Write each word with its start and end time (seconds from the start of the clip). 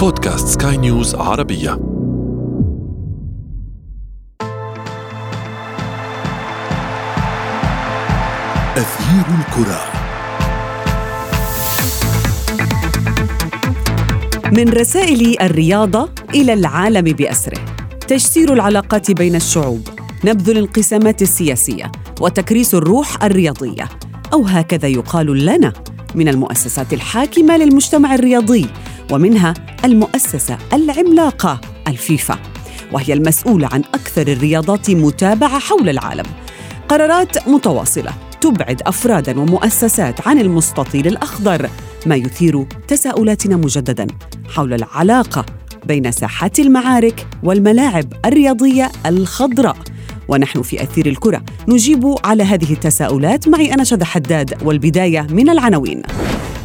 بودكاست 0.00 0.62
سكاي 0.62 0.76
نيوز 0.76 1.14
عربية. 1.14 1.72
أثير 8.76 9.24
الكرة. 9.38 9.80
من 14.52 14.68
رسائل 14.68 15.40
الرياضة 15.40 16.08
إلى 16.34 16.52
العالم 16.52 17.04
بأسره. 17.04 17.60
تجسير 18.08 18.52
العلاقات 18.52 19.10
بين 19.10 19.34
الشعوب 19.34 19.88
نبذ 20.24 20.50
الانقسامات 20.50 21.22
السياسية 21.22 21.92
وتكريس 22.20 22.74
الروح 22.74 23.24
الرياضية. 23.24 23.88
أو 24.32 24.42
هكذا 24.42 24.88
يقال 24.88 25.46
لنا 25.46 25.72
من 26.14 26.28
المؤسسات 26.28 26.92
الحاكمة 26.92 27.56
للمجتمع 27.56 28.14
الرياضي 28.14 28.66
ومنها 29.12 29.54
المؤسسة 29.84 30.58
العملاقة 30.72 31.60
الفيفا 31.88 32.38
وهي 32.92 33.12
المسؤولة 33.12 33.68
عن 33.72 33.82
أكثر 33.94 34.22
الرياضات 34.28 34.90
متابعة 34.90 35.58
حول 35.58 35.88
العالم. 35.88 36.24
قرارات 36.88 37.48
متواصلة 37.48 38.12
تبعد 38.40 38.82
أفرادا 38.82 39.40
ومؤسسات 39.40 40.28
عن 40.28 40.38
المستطيل 40.38 41.06
الأخضر 41.06 41.70
ما 42.06 42.16
يثير 42.16 42.66
تساؤلاتنا 42.88 43.56
مجددا 43.56 44.06
حول 44.54 44.74
العلاقة 44.74 45.46
بين 45.86 46.10
ساحات 46.12 46.58
المعارك 46.58 47.26
والملاعب 47.42 48.12
الرياضية 48.24 48.90
الخضراء. 49.06 49.76
ونحن 50.28 50.62
في 50.62 50.82
أثير 50.82 51.06
الكرة 51.06 51.42
نجيب 51.68 52.14
على 52.24 52.42
هذه 52.42 52.72
التساؤلات 52.72 53.48
معي 53.48 53.74
أنا 53.74 53.84
شذى 53.84 54.04
حداد 54.04 54.54
والبداية 54.62 55.26
من 55.30 55.48
العناوين. 55.50 56.02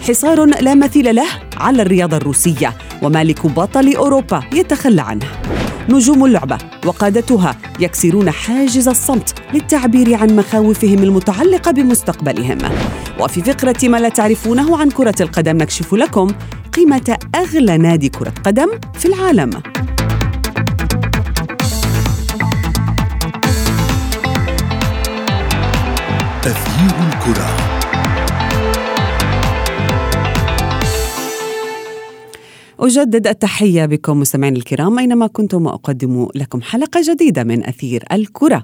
حصار 0.07 0.45
لا 0.45 0.75
مثيل 0.75 1.15
له 1.15 1.27
على 1.57 1.81
الرياضة 1.81 2.17
الروسية 2.17 2.73
ومالك 3.01 3.47
بطل 3.47 3.95
أوروبا 3.95 4.43
يتخلى 4.53 5.01
عنه. 5.01 5.25
نجوم 5.89 6.25
اللعبة 6.25 6.57
وقادتها 6.85 7.55
يكسرون 7.79 8.31
حاجز 8.31 8.87
الصمت 8.87 9.33
للتعبير 9.53 10.13
عن 10.13 10.35
مخاوفهم 10.35 11.03
المتعلقة 11.03 11.71
بمستقبلهم. 11.71 12.57
وفي 13.19 13.41
فقرة 13.41 13.89
ما 13.89 13.97
لا 13.97 14.09
تعرفونه 14.09 14.77
عن 14.77 14.89
كرة 14.89 15.15
القدم 15.21 15.57
نكشف 15.57 15.93
لكم 15.93 16.27
قيمة 16.73 17.17
أغلى 17.35 17.77
نادي 17.77 18.09
كرة 18.09 18.33
قدم 18.43 18.67
في 18.93 19.05
العالم. 19.05 19.49
أثير 26.45 26.95
الكرة. 27.07 27.64
أجدد 32.79 33.27
التحية 33.27 33.85
بكم 33.85 34.19
مستمعين 34.19 34.55
الكرام 34.55 34.99
أينما 34.99 35.27
كنتم 35.27 35.65
وأقدم 35.65 36.27
لكم 36.35 36.61
حلقة 36.61 37.01
جديدة 37.03 37.43
من 37.43 37.65
أثير 37.65 38.03
الكرة 38.11 38.63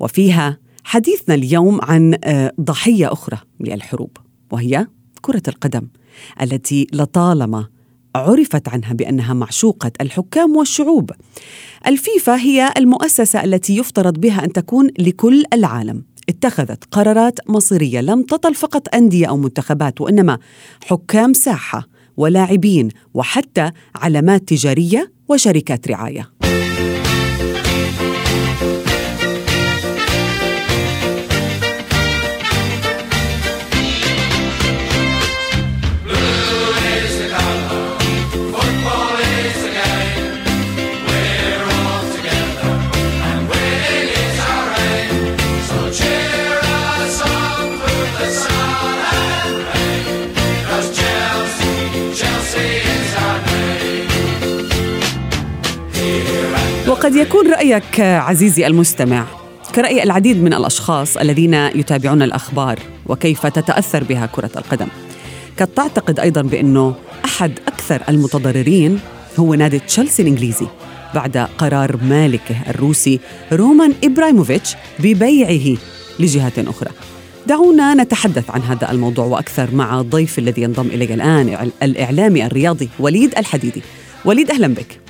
وفيها 0.00 0.58
حديثنا 0.84 1.34
اليوم 1.34 1.80
عن 1.82 2.18
آه، 2.24 2.52
ضحية 2.60 3.12
أخرى 3.12 3.38
للحروب 3.60 4.16
وهي 4.50 4.86
كرة 5.20 5.42
القدم 5.48 5.88
التي 6.42 6.86
لطالما 6.92 7.66
عرفت 8.16 8.68
عنها 8.68 8.92
بأنها 8.92 9.34
معشوقة 9.34 9.92
الحكام 10.00 10.56
والشعوب. 10.56 11.10
الفيفا 11.86 12.36
هي 12.36 12.72
المؤسسة 12.76 13.44
التي 13.44 13.76
يفترض 13.76 14.20
بها 14.20 14.44
أن 14.44 14.52
تكون 14.52 14.90
لكل 14.98 15.44
العالم. 15.52 16.04
اتخذت 16.28 16.84
قرارات 16.90 17.50
مصيرية 17.50 18.00
لم 18.00 18.22
تطل 18.22 18.54
فقط 18.54 18.94
أندية 18.94 19.26
أو 19.26 19.36
منتخبات 19.36 20.00
وإنما 20.00 20.38
حكام 20.84 21.32
ساحة 21.32 21.91
ولاعبين 22.16 22.88
وحتى 23.14 23.70
علامات 23.94 24.48
تجارية 24.48 25.12
وشركات 25.28 25.88
رعاية. 25.88 26.30
وقد 57.02 57.14
يكون 57.14 57.50
رأيك 57.52 58.00
عزيزي 58.00 58.66
المستمع 58.66 59.26
كرأي 59.74 60.02
العديد 60.02 60.42
من 60.42 60.54
الأشخاص 60.54 61.16
الذين 61.16 61.54
يتابعون 61.54 62.22
الأخبار 62.22 62.78
وكيف 63.06 63.46
تتأثر 63.46 64.04
بها 64.04 64.26
كرة 64.26 64.50
القدم. 64.56 64.86
قد 65.60 65.66
تعتقد 65.66 66.20
أيضا 66.20 66.42
بأنه 66.42 66.94
أحد 67.24 67.58
أكثر 67.68 68.02
المتضررين 68.08 69.00
هو 69.38 69.54
نادي 69.54 69.78
تشيلسي 69.78 70.22
الإنجليزي 70.22 70.66
بعد 71.14 71.36
قرار 71.58 71.96
مالكه 71.96 72.56
الروسي 72.68 73.20
رومان 73.52 73.94
إبراهيموفيتش 74.04 74.76
ببيعه 74.98 75.78
لجهات 76.20 76.58
أخرى. 76.58 76.90
دعونا 77.46 77.94
نتحدث 77.94 78.50
عن 78.50 78.60
هذا 78.60 78.90
الموضوع 78.90 79.24
وأكثر 79.24 79.74
مع 79.74 80.00
الضيف 80.00 80.38
الذي 80.38 80.62
ينضم 80.62 80.86
إلي 80.86 81.14
الآن 81.14 81.70
الإعلامي 81.82 82.46
الرياضي 82.46 82.88
وليد 82.98 83.38
الحديدي. 83.38 83.82
وليد 84.24 84.50
أهلا 84.50 84.66
بك. 84.66 85.01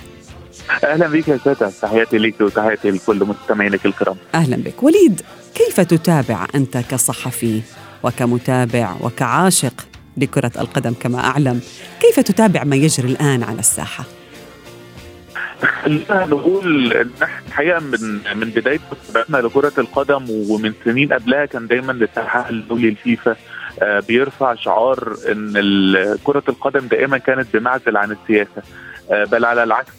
أهلا 0.84 1.06
بك 1.08 1.28
يا 1.28 1.36
ساده 1.44 1.70
تحياتي 1.82 2.18
لك 2.18 2.40
وتحياتي 2.40 2.90
لكل 2.90 3.24
مستمعينك 3.24 3.86
الكرام. 3.86 4.16
أهلا 4.34 4.56
بك. 4.56 4.82
وليد 4.82 5.20
كيف 5.54 5.80
تتابع 5.80 6.46
أنت 6.54 6.76
كصحفي 6.78 7.62
وكمتابع 8.02 8.94
وكعاشق 9.00 9.74
لكرة 10.16 10.52
القدم 10.58 10.92
كما 11.00 11.18
أعلم؟ 11.18 11.60
كيف 12.00 12.20
تتابع 12.20 12.64
ما 12.64 12.76
يجري 12.76 13.08
الآن 13.08 13.42
على 13.42 13.58
الساحة؟ 13.58 14.04
خلينا 15.82 16.26
نقول 16.26 16.92
إن 16.92 17.10
إحنا 17.22 17.46
الحقيقة 17.48 17.80
من 17.80 18.20
من 18.36 18.50
بداية 18.50 18.80
متابعتنا 18.92 19.36
لكرة 19.36 19.72
القدم 19.78 20.30
ومن 20.30 20.72
سنين 20.84 21.12
قبلها 21.12 21.44
كان 21.46 21.66
دايما 21.66 21.92
الاتحاد 21.92 22.50
الدولي 22.52 22.88
الفيفا 22.88 23.36
آه، 23.82 24.00
بيرفع 24.00 24.54
شعار 24.54 25.16
إن 25.32 25.52
كرة 26.24 26.42
القدم 26.48 26.86
دائما 26.86 27.18
كانت 27.18 27.46
بمعزل 27.56 27.96
عن 27.96 28.10
السياسة 28.22 28.62
آه، 29.12 29.24
بل 29.24 29.44
على 29.44 29.62
العكس 29.64 29.90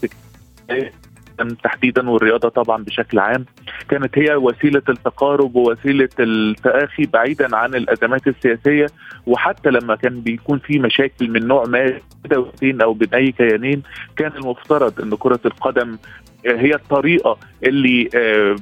تحديدا 1.64 2.10
والرياضة 2.10 2.50
طبعا 2.50 2.84
بشكل 2.84 3.20
عام. 3.20 3.46
كانت 3.90 4.18
هي 4.18 4.36
وسيلة 4.36 4.82
التقارب 4.90 5.56
ووسيلة 5.56 6.10
التآخي 6.20 7.06
بعيدا 7.06 7.56
عن 7.56 7.76
الأزمات 7.76 8.28
السياسية 8.28 8.86
وحتى 9.28 9.70
لما 9.70 9.96
كان 9.96 10.20
بيكون 10.22 10.60
في 10.60 10.80
مشاكل 10.80 11.30
من 11.30 11.48
نوع 11.48 11.66
ما 11.66 12.00
دولتين 12.26 12.82
أو 12.82 12.94
بين 12.94 13.10
أي 13.14 13.32
كيانين 13.32 13.84
كان 14.16 14.32
المفترض 14.32 15.02
إن 15.02 15.16
كرة 15.16 15.40
القدم 15.46 15.98
هي 16.46 16.76
الطريقة 16.76 17.38
اللي 17.64 18.10
آه، 18.16 18.56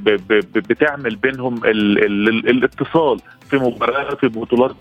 بتعمل 0.56 1.16
بينهم 1.16 1.66
الاتصال 1.66 3.20
في 3.50 3.58
مباريات 3.58 4.20
في 4.20 4.28
بطولات 4.28 4.76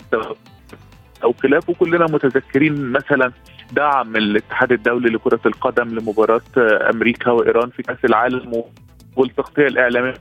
أو 1.23 1.33
خلافه 1.33 1.73
كلنا 1.73 2.05
متذكرين 2.05 2.91
مثلا 2.91 3.31
دعم 3.71 4.15
الاتحاد 4.15 4.71
الدولي 4.71 5.09
لكرة 5.09 5.39
القدم 5.45 5.99
لمباراة 5.99 6.41
أمريكا 6.89 7.31
وإيران 7.31 7.69
في 7.69 7.83
كأس 7.83 8.05
العالم 8.05 8.63
والتغطية 9.15 9.67
الإعلامية 9.67 10.13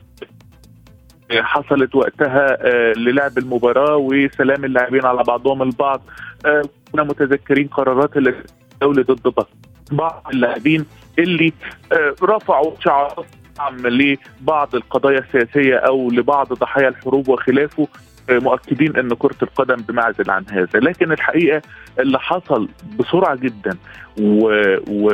حصلت 1.33 1.95
وقتها 1.95 2.57
آه، 2.61 2.93
للعب 2.93 3.39
المباراة 3.39 3.97
وسلام 3.97 4.65
اللاعبين 4.65 5.07
على 5.07 5.23
بعضهم 5.23 5.63
البعض. 5.63 6.03
آه، 6.47 6.63
كنا 6.93 7.03
متذكرين 7.03 7.67
قرارات 7.67 8.17
الدولة 8.17 9.03
ضد 9.03 9.35
بعض 9.93 10.27
اللاعبين 10.33 10.87
اللي 11.19 11.53
آه، 11.93 12.15
رفعوا 12.23 12.75
شعارات 12.81 13.27
لبعض 13.71 14.75
القضايا 14.75 15.19
السياسية 15.19 15.77
أو 15.77 16.11
لبعض 16.11 16.53
ضحايا 16.53 16.89
الحروب 16.89 17.29
وخلافه. 17.29 17.89
مؤكدين 18.31 18.97
ان 18.97 19.09
كرة 19.15 19.37
القدم 19.43 19.77
بمعزل 19.77 20.31
عن 20.31 20.45
هذا. 20.51 20.81
لكن 20.81 21.13
الحقيقة 21.13 21.63
اللي 21.99 22.19
حصل 22.19 22.69
بسرعة 22.99 23.37
جدا 23.37 23.77
و 24.21 24.47
و 24.89 25.11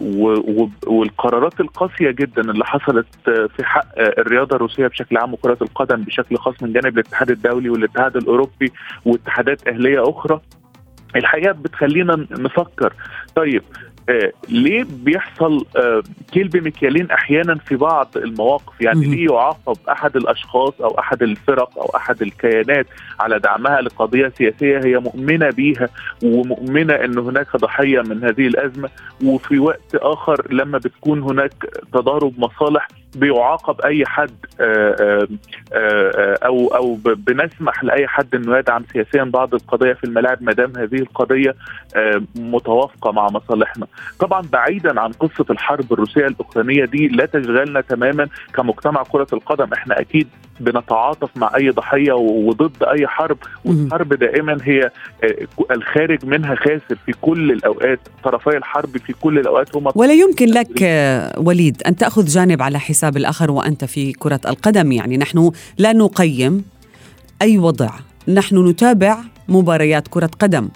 و 0.00 0.68
والقرارات 0.86 1.60
القاسية 1.60 2.10
جدا 2.10 2.42
اللي 2.42 2.64
حصلت 2.64 3.06
في 3.24 3.64
حق 3.64 3.86
الرياضة 3.98 4.56
الروسية 4.56 4.86
بشكل 4.86 5.16
عام 5.16 5.32
وكرة 5.32 5.58
القدم 5.62 6.02
بشكل 6.02 6.36
خاص 6.36 6.62
من 6.62 6.72
جانب 6.72 6.98
الاتحاد 6.98 7.30
الدولي 7.30 7.68
والاتحاد 7.70 8.16
الأوروبي 8.16 8.72
واتحادات 9.04 9.68
أهلية 9.68 10.10
أخرى 10.10 10.40
الحقيقة 11.16 11.52
بتخلينا 11.52 12.26
نفكر. 12.30 12.92
طيب 13.34 13.62
ليه 14.48 14.84
بيحصل 14.90 15.66
آه 15.76 16.02
كيل 16.32 16.48
بمكيالين 16.48 17.10
أحيانا 17.10 17.54
في 17.54 17.76
بعض 17.76 18.08
المواقف؟ 18.16 18.80
يعني 18.80 19.06
ليه 19.06 19.32
يعاقب 19.32 19.76
أحد 19.88 20.16
الأشخاص 20.16 20.80
أو 20.80 20.98
أحد 20.98 21.22
الفرق 21.22 21.78
أو 21.78 21.96
أحد 21.96 22.22
الكيانات 22.22 22.86
على 23.20 23.38
دعمها 23.38 23.80
لقضية 23.80 24.32
سياسية 24.38 24.80
هي 24.84 24.98
مؤمنة 24.98 25.50
بيها 25.50 25.88
ومؤمنة 26.24 26.94
إن 26.94 27.18
هناك 27.18 27.56
ضحية 27.56 28.00
من 28.00 28.24
هذه 28.24 28.46
الأزمة؟ 28.46 28.88
وفي 29.24 29.58
وقت 29.58 29.94
آخر 29.94 30.52
لما 30.52 30.78
بتكون 30.78 31.22
هناك 31.22 31.52
تضارب 31.92 32.32
مصالح 32.38 32.88
بيعاقب 33.16 33.80
أي 33.80 34.06
حد 34.06 34.30
آآ 34.60 35.28
آآ 35.72 36.38
أو 36.46 36.68
أو 36.74 36.94
بنسمح 37.04 37.84
لأي 37.84 38.06
حد 38.06 38.34
إنه 38.34 38.58
يدعم 38.58 38.84
سياسيا 38.92 39.24
بعض 39.24 39.54
القضايا 39.54 39.94
في 39.94 40.04
الملاعب 40.04 40.42
ما 40.42 40.52
دام 40.52 40.72
هذه 40.76 40.94
القضية 40.96 41.54
متوافقة 42.36 43.12
مع 43.12 43.26
مصالحنا. 43.26 43.86
طبعا 44.20 44.42
بعيدا 44.52 45.00
عن 45.00 45.12
قصة 45.12 45.46
الحرب 45.50 45.92
الروسية 45.92 46.26
الأوكرانية 46.26 46.84
دي 46.84 47.08
لا 47.08 47.26
تشغلنا 47.26 47.80
تماما 47.80 48.28
كمجتمع 48.54 49.02
كرة 49.02 49.26
القدم. 49.32 49.72
إحنا 49.72 50.00
أكيد 50.00 50.28
بنتعاطف 50.60 51.36
مع 51.36 51.50
أي 51.56 51.70
ضحية 51.70 52.12
وضد 52.12 52.82
أي 52.82 53.06
حرب 53.06 53.38
والحرب 53.64 54.14
دائما 54.14 54.58
هي 54.62 54.90
الخارج 55.70 56.26
منها 56.26 56.54
خاسر 56.54 56.96
في 57.06 57.12
كل 57.20 57.52
الأوقات. 57.52 57.98
طرفي 58.24 58.56
الحرب 58.56 58.96
في 58.98 59.12
كل 59.12 59.38
الأوقات 59.38 59.76
هم 59.76 59.92
ولا 59.94 60.12
يمكن 60.12 60.46
لك 60.46 60.82
وليد 61.38 61.82
أن 61.86 61.96
تأخذ 61.96 62.24
جانب 62.24 62.62
على 62.62 62.78
حساب 62.78 63.03
الآخر 63.08 63.50
وأنت 63.50 63.84
في 63.84 64.12
كرة 64.12 64.40
القدم. 64.46 64.92
يعني 64.92 65.16
نحن 65.16 65.52
لا 65.78 65.92
نقيم 65.92 66.64
أي 67.42 67.58
وضع. 67.58 67.90
نحن 68.28 68.68
نتابع 68.68 69.18
مباريات 69.48 70.08
كرة 70.08 70.30
قدم. 70.40 70.68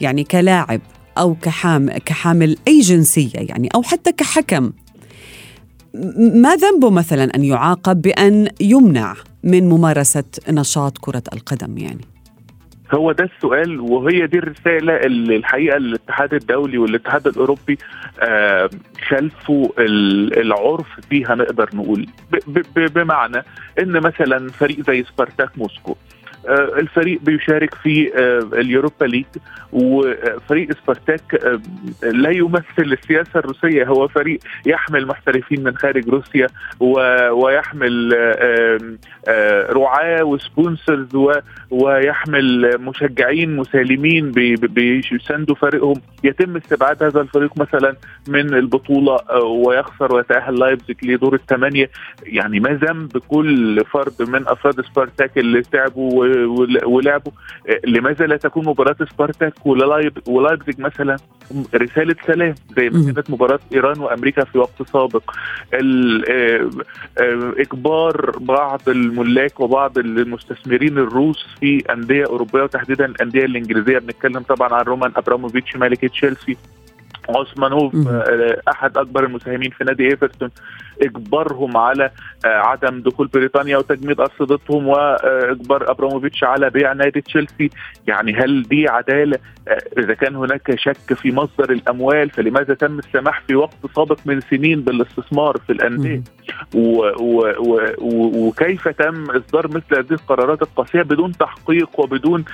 يعني 0.00 0.24
كلاعب 0.24 0.80
أو 1.18 1.34
كحام 1.34 1.90
كحامل 1.90 2.56
أي 2.68 2.80
جنسية 2.80 3.30
يعني 3.34 3.68
أو 3.74 3.82
حتى 3.82 4.12
كحكم. 4.12 4.72
ما 6.18 6.56
ذنبه 6.56 6.90
مثلا 6.90 7.36
أن 7.36 7.44
يعاقب 7.44 8.02
بأن 8.02 8.48
يمنع 8.60 9.14
من 9.44 9.68
ممارسة 9.68 10.24
نشاط 10.48 10.98
كرة 10.98 11.22
القدم 11.32 11.78
يعني؟ 11.78 12.15
هو 12.94 13.12
ده 13.12 13.24
السؤال 13.36 13.80
وهي 13.80 14.26
دي 14.26 14.38
الرسالة 14.38 14.96
اللي 14.96 15.36
الحقيقة 15.36 15.76
الاتحاد 15.76 16.34
الدولي 16.34 16.78
والاتحاد 16.78 17.26
الأوروبي 17.26 17.78
آه 18.20 18.70
خلفوا 19.08 19.68
العرف 20.40 21.00
فيها 21.10 21.34
نقدر 21.34 21.70
نقول. 21.74 22.06
بمعنى 22.76 23.42
إن 23.82 23.92
مثلا 24.00 24.48
فريق 24.50 24.80
زي 24.80 25.04
سبارتاك 25.04 25.58
موسكو 25.58 25.96
الفريق 26.48 27.20
بيشارك 27.22 27.74
في 27.74 28.10
الـ 28.52 28.59
Europa 28.59 29.04
League 29.04 29.24
وفريق 29.72 30.68
سبارتاك 30.72 31.56
لا 32.02 32.30
يمثل 32.30 32.64
السياسة 32.78 33.30
الروسية. 33.40 33.84
هو 33.84 34.08
فريق 34.08 34.38
يحمل 34.66 35.06
محترفين 35.06 35.64
من 35.64 35.76
خارج 35.76 36.08
روسيا 36.08 36.46
ويحمل 37.30 38.16
رعاة 39.70 40.24
و 40.24 40.34
sponsors 40.34 41.16
ويحمل 41.70 42.78
مشجعين 42.80 43.56
مسالمين 43.56 44.30
بيساندوا 44.56 45.54
فريقهم. 45.54 46.00
يتم 46.24 46.56
استبعاد 46.56 47.02
هذا 47.02 47.20
الفريق 47.20 47.58
مثلا 47.58 47.96
من 48.28 48.54
البطولة 48.54 49.18
ويخسر 49.44 50.14
ويتأهل 50.14 50.58
لايبزيج 50.58 50.96
لدور 51.02 51.34
الثمانية. 51.34 51.90
يعني 52.22 52.60
ما 52.60 52.70
ذنب 52.70 53.18
كل 53.28 53.84
فرد 53.84 54.28
من 54.28 54.48
أفراد 54.48 54.80
سبارتاك 54.80 55.38
اللي 55.38 55.62
تعبوا 55.62 56.35
ولعبوا. 56.84 57.32
لماذا 57.86 58.26
لا 58.26 58.36
تكون 58.36 58.64
مباراة 58.64 58.96
سبارتاك 59.12 59.66
ولايبزيج 60.26 60.80
مثلا 60.80 61.16
رسالة 61.74 62.16
سلام؟ 62.26 62.54
زي 62.76 62.90
ما 62.90 63.12
كانت 63.12 63.30
مباراة 63.30 63.58
إيران 63.72 64.00
وأمريكا 64.00 64.44
في 64.44 64.58
وقت 64.58 64.82
سابق. 64.92 65.34
إجبار 67.58 68.38
بعض 68.40 68.88
الملاك 68.88 69.60
وبعض 69.60 69.98
المستثمرين 69.98 70.98
الروس 70.98 71.46
في 71.60 71.82
أندية 71.92 72.26
أوروبية 72.26 72.62
وتحديدا 72.62 73.04
الأندية 73.04 73.44
الإنجليزية. 73.44 73.98
بنتكلم 73.98 74.40
طبعا 74.40 74.74
عن 74.74 74.84
رومان 74.84 75.12
أبراموفيتش 75.16 75.76
مالك 75.76 76.04
تشيلسي 76.04 76.56
عثمانوف 77.28 78.08
أحد 78.68 78.98
أكبر 78.98 79.24
المساهمين 79.24 79.70
في 79.70 79.84
نادي 79.84 80.04
إيفرتون. 80.10 80.50
إجبارهم 81.02 81.76
على 81.76 82.10
عدم 82.44 83.00
دخول 83.00 83.26
بريطانيا 83.26 83.76
وتجميد 83.76 84.20
أرصدتهم 84.20 84.88
وإجبار 84.88 85.90
أبراموفيتش 85.90 86.44
على 86.44 86.70
بيع 86.70 86.92
نادي 86.92 87.20
تشيلسي. 87.20 87.70
يعني 88.06 88.34
هل 88.34 88.62
دي 88.62 88.88
عدالة؟ 88.88 89.38
إذا 89.98 90.14
كان 90.14 90.36
هناك 90.36 90.74
شك 90.78 91.14
في 91.14 91.32
مصدر 91.32 91.72
الأموال 91.72 92.30
فلماذا 92.30 92.74
تم 92.74 92.98
السماح 92.98 93.42
في 93.46 93.54
وقت 93.54 93.76
سابق 93.96 94.18
من 94.26 94.40
سنين 94.40 94.80
بالاستثمار 94.80 95.56
في 95.66 95.72
الأندية؟ 95.72 96.22
وكيف 98.00 98.88
تم 98.88 99.24
إصدار 99.30 99.68
مثل 99.68 99.96
هذه 99.98 100.12
القرارات 100.12 100.62
القاسية 100.62 101.02
بدون 101.02 101.32
تحقيق 101.32 102.00
وبدون 102.00 102.44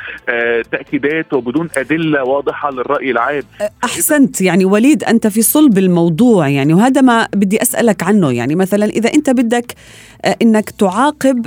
تأكيدات 0.73 1.35
وبدون 1.35 1.69
أدلة 1.77 2.23
واضحة 2.25 2.71
للرأي 2.71 3.11
العام؟ 3.11 3.43
أحسنت 3.85 4.41
يعني 4.41 4.65
وليد 4.65 5.05
أنت 5.05 5.27
في 5.27 5.43
صلب 5.43 5.79
الموضوع 5.79 6.49
يعني 6.49 6.75
وهذا 6.75 7.01
ما 7.01 7.29
بدي 7.35 7.63
أسألك 7.63 8.03
عنه. 8.03 8.32
يعني 8.33 8.55
مثلا 8.55 8.87
إذا 8.87 9.15
أنت 9.15 9.31
بدك 9.31 9.75
إنك 10.43 10.71
تعاقب 10.71 11.47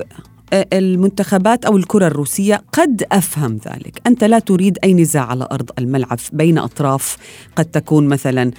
المنتخبات 0.53 1.65
أو 1.65 1.77
الكرة 1.77 2.07
الروسية 2.07 2.61
قد 2.73 3.03
أفهم 3.11 3.59
ذلك، 3.67 4.01
أنت 4.07 4.23
لا 4.23 4.39
تريد 4.39 4.77
أي 4.83 4.93
نزاع 4.93 5.25
على 5.25 5.47
أرض 5.51 5.69
الملعب 5.79 6.19
بين 6.33 6.57
أطراف 6.57 7.17
قد 7.55 7.65
تكون 7.65 8.07
مثلا 8.07 8.51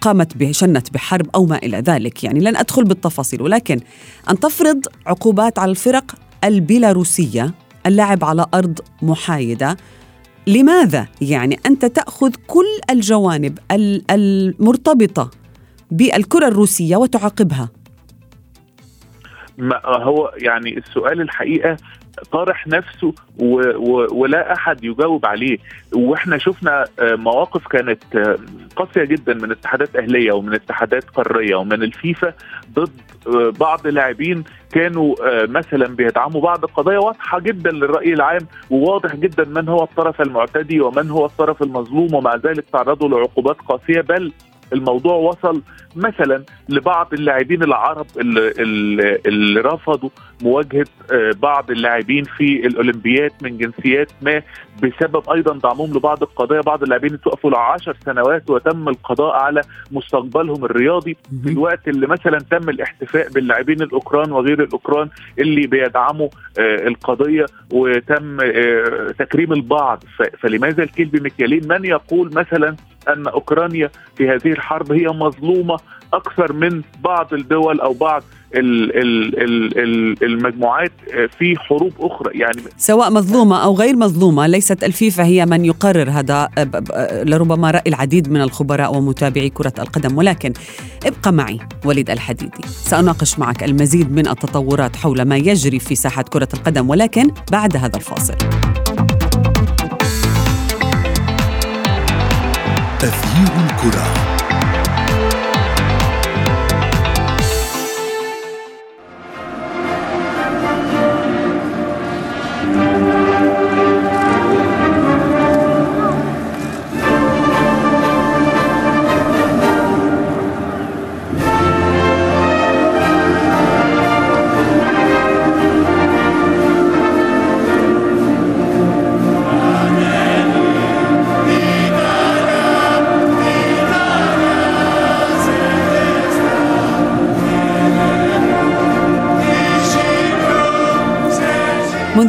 قامت 0.00 0.36
بشنت 0.36 0.90
بحرب 0.94 1.26
أو 1.34 1.46
ما 1.46 1.56
إلى 1.56 1.76
ذلك، 1.76 2.24
يعني 2.24 2.40
لن 2.40 2.56
أدخل 2.56 2.84
بالتفاصيل 2.84 3.42
ولكن 3.42 3.80
أن 4.30 4.40
تفرض 4.40 4.86
عقوبات 5.06 5.58
على 5.58 5.70
الفرق 5.70 6.14
البيلاروسية 6.44 7.54
اللعب 7.86 8.24
على 8.24 8.46
أرض 8.54 8.78
محايدة 9.02 9.76
لماذا؟ 10.46 11.06
يعني 11.20 11.60
أنت 11.66 11.84
تأخذ 11.84 12.30
كل 12.46 12.66
الجوانب 12.90 13.58
المرتبطة 14.10 15.30
بالكرة 15.90 16.48
الروسية 16.48 16.96
وتعاقبها. 16.96 17.68
ما 19.58 19.80
هو 19.86 20.32
يعني 20.36 20.78
السؤال 20.78 21.20
الحقيقة 21.20 21.76
طارح 22.32 22.66
نفسه 22.66 23.14
و 23.38 23.60
و 23.76 24.06
ولا 24.12 24.52
أحد 24.52 24.84
يجاوب 24.84 25.26
عليه. 25.26 25.58
وإحنا 25.94 26.38
شفنا 26.38 26.84
مواقف 27.00 27.66
كانت 27.66 28.02
قاسية 28.76 29.04
جدا 29.04 29.34
من 29.34 29.50
اتحادات 29.50 29.96
أهلية 29.96 30.32
ومن 30.32 30.54
اتحادات 30.54 31.04
قارية 31.10 31.56
ومن 31.56 31.82
الفيفا 31.82 32.34
ضد 32.74 32.90
بعض 33.58 33.86
اللاعبين 33.86 34.44
كانوا 34.72 35.14
مثلا 35.46 35.86
بيدعموا 35.86 36.40
بعض 36.40 36.64
القضايا. 36.64 36.98
واضحة 36.98 37.40
جدا 37.40 37.70
للرأي 37.70 38.12
العام 38.12 38.46
وواضح 38.70 39.16
جدا 39.16 39.44
من 39.44 39.68
هو 39.68 39.82
الطرف 39.82 40.20
المعتدي 40.20 40.80
ومن 40.80 41.10
هو 41.10 41.26
الطرف 41.26 41.62
المظلوم 41.62 42.14
ومع 42.14 42.36
ذلك 42.36 42.64
تعرضوا 42.72 43.08
لعقوبات 43.08 43.56
قاسية. 43.68 44.00
بل 44.00 44.32
الموضوع 44.72 45.14
وصل 45.14 45.62
مثلا 45.96 46.44
لبعض 46.68 47.08
اللاعبين 47.12 47.62
العرب 47.62 48.06
اللي, 48.16 48.52
اللي 49.26 49.60
رفضوا 49.60 50.10
مواجهة 50.42 50.86
بعض 51.42 51.70
اللاعبين 51.70 52.24
في 52.24 52.66
الاولمبياد 52.66 53.32
من 53.42 53.58
جنسيات 53.58 54.10
ما 54.22 54.42
بسبب 54.82 55.30
أيضا 55.30 55.58
دعمهم 55.58 55.96
لبعض 55.96 56.22
القضايا. 56.22 56.60
بعض 56.60 56.82
اللاعبين 56.82 57.20
توقفوا 57.20 57.50
لعشر 57.50 57.96
سنوات 58.04 58.50
وتم 58.50 58.88
القضاء 58.88 59.34
على 59.34 59.60
مستقبلهم 59.92 60.64
الرياضي. 60.64 61.16
في 61.42 61.48
الوقت 61.50 61.88
اللي 61.88 62.06
مثلا 62.06 62.38
تم 62.38 62.68
الاحتفاء 62.68 63.28
باللاعبين 63.28 63.82
الأوكران 63.82 64.32
وغير 64.32 64.62
الأوكران 64.62 65.08
اللي 65.38 65.66
بيدعموا 65.66 66.28
القضية 66.58 67.46
وتم 67.72 68.36
تكريم 69.18 69.52
البعض. 69.52 70.04
فلماذا 70.40 70.82
الكيل 70.82 71.06
بمكيالين 71.06 71.68
من 71.68 71.84
يقول 71.84 72.30
مثلا 72.34 72.76
أن 73.08 73.26
أوكرانيا 73.26 73.90
في 74.16 74.28
هذه 74.28 74.52
الحرب 74.52 74.92
هي 74.92 75.08
مظلومة 75.08 75.76
أكثر 76.12 76.52
من 76.52 76.82
بعض 77.04 77.34
الدول 77.34 77.80
أو 77.80 77.92
بعض 77.92 78.22
ال 78.54 78.96
ال 78.96 79.42
ال 79.78 80.24
المجموعات 80.24 80.92
في 81.38 81.56
حروب 81.58 81.92
أخرى. 82.00 82.38
يعني 82.38 82.62
سواء 82.76 83.10
مظلومة 83.10 83.64
أو 83.64 83.74
غير 83.74 83.96
مظلومة 83.96 84.46
ليست 84.46 84.84
الفيفا 84.84 85.24
هي 85.24 85.46
من 85.46 85.64
يقرر 85.64 86.10
هذا 86.10 86.48
لربما 87.24 87.70
رأي 87.70 87.82
العديد 87.86 88.30
من 88.30 88.42
الخبراء 88.42 88.96
ومتابعي 88.96 89.48
كرة 89.48 89.72
القدم. 89.78 90.18
ولكن 90.18 90.52
ابقى 91.06 91.32
معي 91.32 91.58
وليد 91.84 92.10
الحديدي. 92.10 92.62
سأناقش 92.66 93.38
معك 93.38 93.64
المزيد 93.64 94.12
من 94.12 94.28
التطورات 94.28 94.96
حول 94.96 95.22
ما 95.22 95.36
يجري 95.36 95.78
في 95.78 95.94
ساحة 95.94 96.22
كرة 96.22 96.48
القدم 96.54 96.90
ولكن 96.90 97.30
بعد 97.52 97.76
هذا 97.76 97.96
الفاصل. 97.96 98.34
تغيير 103.00 103.70
الكرة. 103.70 104.29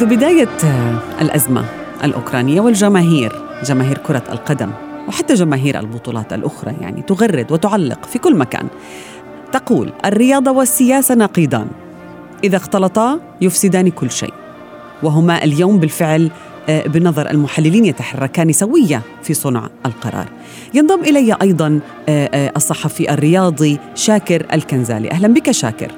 منذ 0.01 0.15
بداية 0.15 0.57
الأزمة 1.21 1.65
الأوكرانية 2.03 2.61
والجماهير 2.61 3.31
جماهير 3.65 3.97
كرة 3.97 4.23
القدم 4.31 4.71
وحتى 5.07 5.33
جماهير 5.33 5.79
البطولات 5.79 6.33
الأخرى 6.33 6.75
يعني 6.81 7.01
تغرد 7.01 7.51
وتعلق 7.51 8.05
في 8.05 8.19
كل 8.19 8.35
مكان. 8.35 8.67
تقول 9.51 9.93
الرياضة 10.05 10.51
والسياسة 10.51 11.15
نقيضان 11.15 11.67
إذا 12.43 12.57
اختلطا 12.57 13.19
يفسدان 13.41 13.89
كل 13.89 14.11
شيء. 14.11 14.33
وهما 15.03 15.43
اليوم 15.43 15.77
بالفعل 15.77 16.31
آه، 16.69 16.87
بنظر 16.87 17.29
المحللين 17.29 17.85
يتحركان 17.85 18.51
سوية 18.51 19.01
في 19.23 19.33
صنع 19.33 19.69
القرار. 19.85 20.27
ينضم 20.73 20.99
إلي 21.03 21.35
أيضا 21.41 21.79
آه، 22.09 22.29
آه، 22.33 22.51
الصحفي 22.55 23.13
الرياضي 23.13 23.79
شاكر 23.95 24.45
الكنزالي. 24.53 25.11
أهلا 25.11 25.27
بك 25.27 25.51
شاكر. 25.51 25.91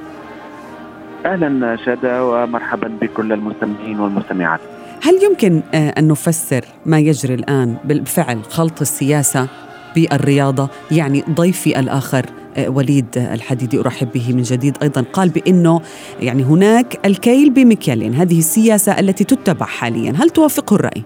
أهلا 1.26 1.78
شادة 1.86 2.26
ومرحبا 2.26 2.88
بكل 3.02 3.34
المستمعين 3.34 4.00
والمستمعات. 4.00 4.60
هل 5.04 5.24
يمكن 5.24 5.62
أن 5.74 6.08
نفسر 6.08 6.66
ما 6.86 7.00
يجري 7.00 7.34
الآن 7.34 7.76
بالفعل 7.86 8.44
خلط 8.44 8.82
السياسة 8.82 9.48
بالرياضة؟ 9.96 10.70
يعني 10.92 11.24
ضيفي 11.30 11.80
الآخر 11.80 12.26
وليد 12.68 13.18
الحديدي 13.18 13.80
أرحب 13.80 14.12
به 14.12 14.34
من 14.34 14.42
جديد 14.42 14.78
أيضا 14.82 15.06
قال 15.14 15.30
بأنه 15.30 15.82
يعني 16.20 16.44
هناك 16.44 17.06
الكيل 17.06 17.50
بمكيالين 17.50 18.14
هذه 18.14 18.40
السياسة 18.40 19.00
التي 19.00 19.24
تتبع 19.24 19.66
حاليا 19.66 20.12
هل 20.12 20.30
توافقه 20.30 20.76
الرأي 20.76 21.04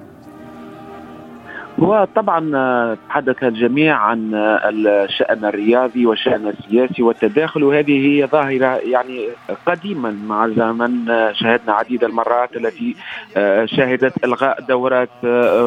وطبعا 1.77 2.51
آه، 2.55 2.97
تحدث 3.09 3.43
الجميع 3.43 3.97
عن 3.97 4.33
آه، 4.33 4.69
الشأن 4.69 5.45
الرياضي 5.45 6.05
والشأن 6.05 6.47
السياسي 6.47 7.03
والتداخل 7.03 7.63
وهذه 7.63 8.07
هي 8.07 8.27
ظاهرة 8.27 8.75
يعني 8.75 9.27
قديما 9.65 10.11
مع 10.27 10.45
الزمن. 10.45 11.09
آه، 11.09 11.31
شاهدنا 11.31 11.73
عديد 11.73 12.03
المرات 12.03 12.55
التي 12.55 12.95
شهدت 13.65 14.23
إلغاء 14.23 14.61
دورات 14.61 15.09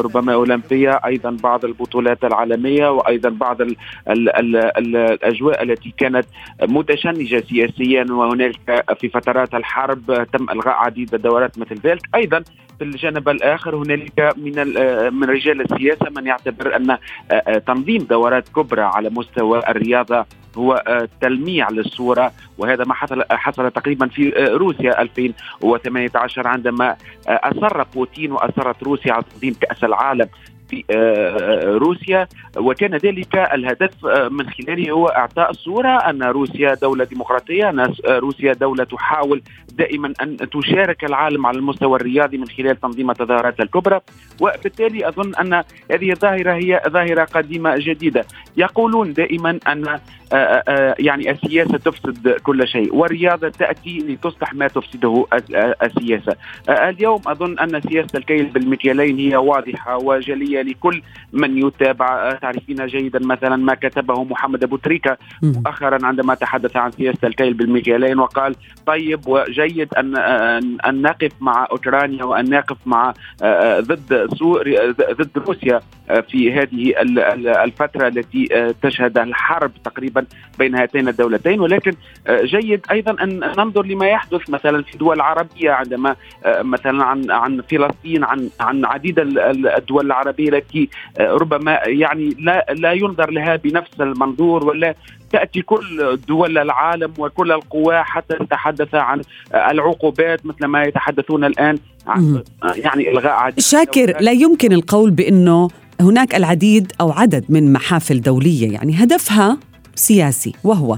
ربما 0.05 0.33
أولمبية 0.33 0.99
أيضا 1.05 1.37
بعض 1.43 1.65
البطولات 1.65 2.23
العالمية 2.23 2.91
وأيضا 2.91 3.29
بعض 3.29 3.61
ال 3.61 3.75
ال 4.09 4.35
ال 4.35 4.55
ال 4.55 4.95
الأجواء 4.95 5.63
التي 5.63 5.93
كانت 5.97 6.25
متشنجة 6.61 7.43
سياسيا 7.49 8.05
وهناك 8.09 8.85
في 8.99 9.09
فترات 9.09 9.53
الحرب 9.53 10.27
تم 10.33 10.49
إلغاء 10.49 10.75
عديد 10.75 11.13
الدورات 11.13 11.59
مثل 11.59 11.75
ذلك. 11.75 12.01
أيضا 12.15 12.43
الجانب 12.81 13.29
الآخر 13.29 13.75
هنالك 13.75 14.33
من 14.37 14.53
من 15.13 15.23
رجال 15.23 15.61
السياسة 15.61 16.05
من 16.15 16.27
يعتبر 16.27 16.75
أن 16.75 16.97
تنظيم 17.67 18.03
دورات 18.03 18.49
كبرى 18.49 18.81
على 18.81 19.09
مستوى 19.09 19.59
الرياضة 19.69 20.25
هو 20.57 20.83
تلميع 21.21 21.69
للصورة 21.69 22.31
وهذا 22.57 22.83
ما 22.83 22.93
حصل 22.93 23.23
حصل 23.29 23.71
تقريبا 23.71 24.07
في 24.07 24.29
روسيا 24.29 25.01
2018 25.01 26.47
عندما 26.47 26.95
أصر 27.27 27.83
بوتين 27.83 28.31
وأصرت 28.31 28.83
روسيا 28.83 29.13
على 29.13 29.23
تنظيم 29.33 29.53
كأس 29.61 29.83
العالم. 29.83 30.27
في 30.71 30.83
روسيا 31.65 32.27
وكان 32.57 32.95
ذلك 32.95 33.35
الهدف 33.35 34.05
من 34.31 34.49
خلاله 34.49 34.91
هو 34.91 35.05
إعطاء 35.05 35.49
الصورة 35.49 35.89
أن 35.89 36.23
روسيا 36.23 36.73
دولة 36.73 37.03
ديمقراطية 37.03 37.69
أن 37.69 37.93
روسيا 38.09 38.53
دولة 38.53 38.83
تحاول 38.83 39.41
دائما 39.77 40.13
أن 40.21 40.37
تشارك 40.37 41.03
العالم 41.03 41.45
على 41.45 41.57
المستوى 41.57 41.95
الرياضي 41.95 42.37
من 42.37 42.47
خلال 42.47 42.79
تنظيم 42.79 43.11
التظاهرات 43.11 43.59
الكبرى. 43.59 43.99
وبالتالي 44.41 45.07
أظن 45.07 45.35
أن 45.35 45.63
هذه 45.91 46.11
الظاهرة 46.11 46.53
هي 46.53 46.81
ظاهرة 46.87 47.23
قديمة 47.23 47.75
جديدة. 47.77 48.25
يقولون 48.57 49.13
دائما 49.13 49.59
أن 49.67 49.99
يعني 50.99 51.31
السياسة 51.31 51.77
تفسد 51.77 52.29
كل 52.29 52.67
شيء 52.67 52.95
والرياضة 52.95 53.49
تأتي 53.49 53.97
لتصلح 53.97 54.53
ما 54.53 54.67
تفسده 54.67 55.25
السياسة. 55.83 56.35
اليوم 56.69 57.21
أظن 57.27 57.59
أن 57.59 57.81
سياسة 57.81 58.17
الكيل 58.17 58.45
بالمكيالين 58.45 59.17
هي 59.19 59.35
واضحة 59.35 59.97
وجلية 59.97 60.60
لكل 60.61 61.01
من 61.33 61.57
يتابع 61.57 62.33
تعرفين 62.33 62.85
جيدا. 62.85 63.19
مثلا 63.19 63.55
ما 63.55 63.73
كتبه 63.73 64.23
محمد 64.23 64.63
أبو 64.63 64.77
تريكة 64.77 65.17
مؤخرا 65.43 66.05
عندما 66.05 66.35
تحدث 66.35 66.77
عن 66.77 66.91
سياسة 66.91 67.27
الكيل 67.27 67.53
بالمكيالين 67.53 68.19
وقال 68.19 68.55
طيب 68.85 69.19
وجيد 69.27 69.93
أن 69.93 70.17
أن 70.85 71.01
نقف 71.01 71.31
مع 71.41 71.67
أوكرانيا 71.71 72.23
وأن 72.23 72.49
نقف 72.49 72.77
مع 72.85 73.13
ضد 73.79 74.29
سوريا 74.33 74.91
ضد 74.91 75.37
روسيا. 75.37 75.81
في 76.29 76.53
هذه 76.53 76.93
الفترة 77.63 78.07
التي 78.07 78.73
تشهد 78.81 79.17
الحرب 79.17 79.71
تقريبا 79.83 80.25
بين 80.59 80.75
هاتين 80.75 81.07
الدولتين. 81.07 81.59
ولكن 81.59 81.91
جيد 82.29 82.85
أيضا 82.91 83.23
أن 83.23 83.39
ننظر 83.57 83.85
لما 83.85 84.07
يحدث 84.07 84.49
مثلا 84.49 84.83
في 84.83 84.97
دول 84.97 85.21
عربيه 85.21 85.71
عندما 85.71 86.15
مثلا 86.45 87.03
عن 87.03 87.31
عن 87.31 87.61
فلسطين 87.71 88.23
عن 88.23 88.49
عن 88.59 88.85
عديد 88.85 89.19
الدول 89.77 90.05
العربية 90.05 90.49
التي 90.49 90.89
ربما 91.19 91.79
يعني 91.85 92.35
لا 92.39 92.65
لا 92.69 92.91
ينظر 92.91 93.31
لها 93.31 93.55
بنفس 93.55 94.01
المنظور 94.01 94.65
ولا 94.65 94.95
تأتي 95.31 95.61
كل 95.61 96.19
دول 96.27 96.57
العالم 96.57 97.13
وكل 97.17 97.51
القوى 97.51 98.03
حتى 98.03 98.35
تتحدث 98.35 98.95
عن 98.95 99.21
العقوبات 99.53 100.45
مثل 100.45 100.65
ما 100.65 100.83
يتحدثون 100.83 101.45
الآن 101.45 101.77
عن 102.07 102.43
يعني 102.75 103.11
إلغاء 103.11 103.33
عديد 103.33 103.59
شاكر 103.59 104.17
لا 104.19 104.31
يمكن 104.31 104.73
القول 104.73 105.11
بأنه 105.11 105.69
هناك 106.01 106.35
العديد 106.35 106.91
أو 107.01 107.11
عدد 107.11 107.45
من 107.49 107.73
محافل 107.73 108.21
دولية 108.21 108.71
يعني 108.71 109.03
هدفها 109.03 109.57
سياسي 109.95 110.53
وهو 110.63 110.97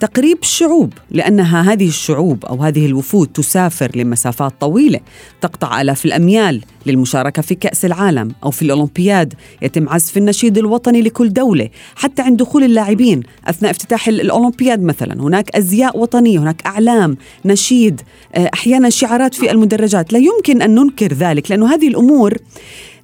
تقريب 0.00 0.38
الشعوب 0.42 0.92
لأنها 1.10 1.72
هذه 1.72 1.88
الشعوب 1.88 2.44
أو 2.44 2.62
هذه 2.62 2.86
الوفود 2.86 3.28
تسافر 3.28 3.90
لمسافات 3.94 4.52
طويلة 4.60 5.00
تقطع 5.40 5.80
آلاف 5.80 6.04
الأميال 6.04 6.60
للمشاركة 6.86 7.42
في 7.42 7.54
كأس 7.54 7.84
العالم 7.84 8.32
أو 8.44 8.50
في 8.50 8.62
الأولمبياد 8.62 9.34
يتم 9.62 9.88
عزف 9.88 10.16
النشيد 10.16 10.58
الوطني 10.58 11.02
لكل 11.02 11.32
دولة 11.32 11.68
حتى 11.96 12.22
عند 12.22 12.36
دخول 12.36 12.64
اللاعبين 12.64 13.22
أثناء 13.46 13.70
افتتاح 13.70 14.08
الأولمبياد 14.08 14.82
مثلا. 14.82 15.22
هناك 15.22 15.56
أزياء 15.56 15.98
وطنية 15.98 16.38
هناك 16.38 16.66
أعلام 16.66 17.16
نشيد 17.44 18.00
أحيانا 18.36 18.90
شعارات 18.90 19.34
في 19.34 19.50
المدرجات. 19.50 20.12
لا 20.12 20.18
يمكن 20.18 20.62
أن 20.62 20.74
ننكر 20.74 21.12
ذلك 21.12 21.50
لأنه 21.50 21.74
هذه 21.74 21.88
الأمور 21.88 22.38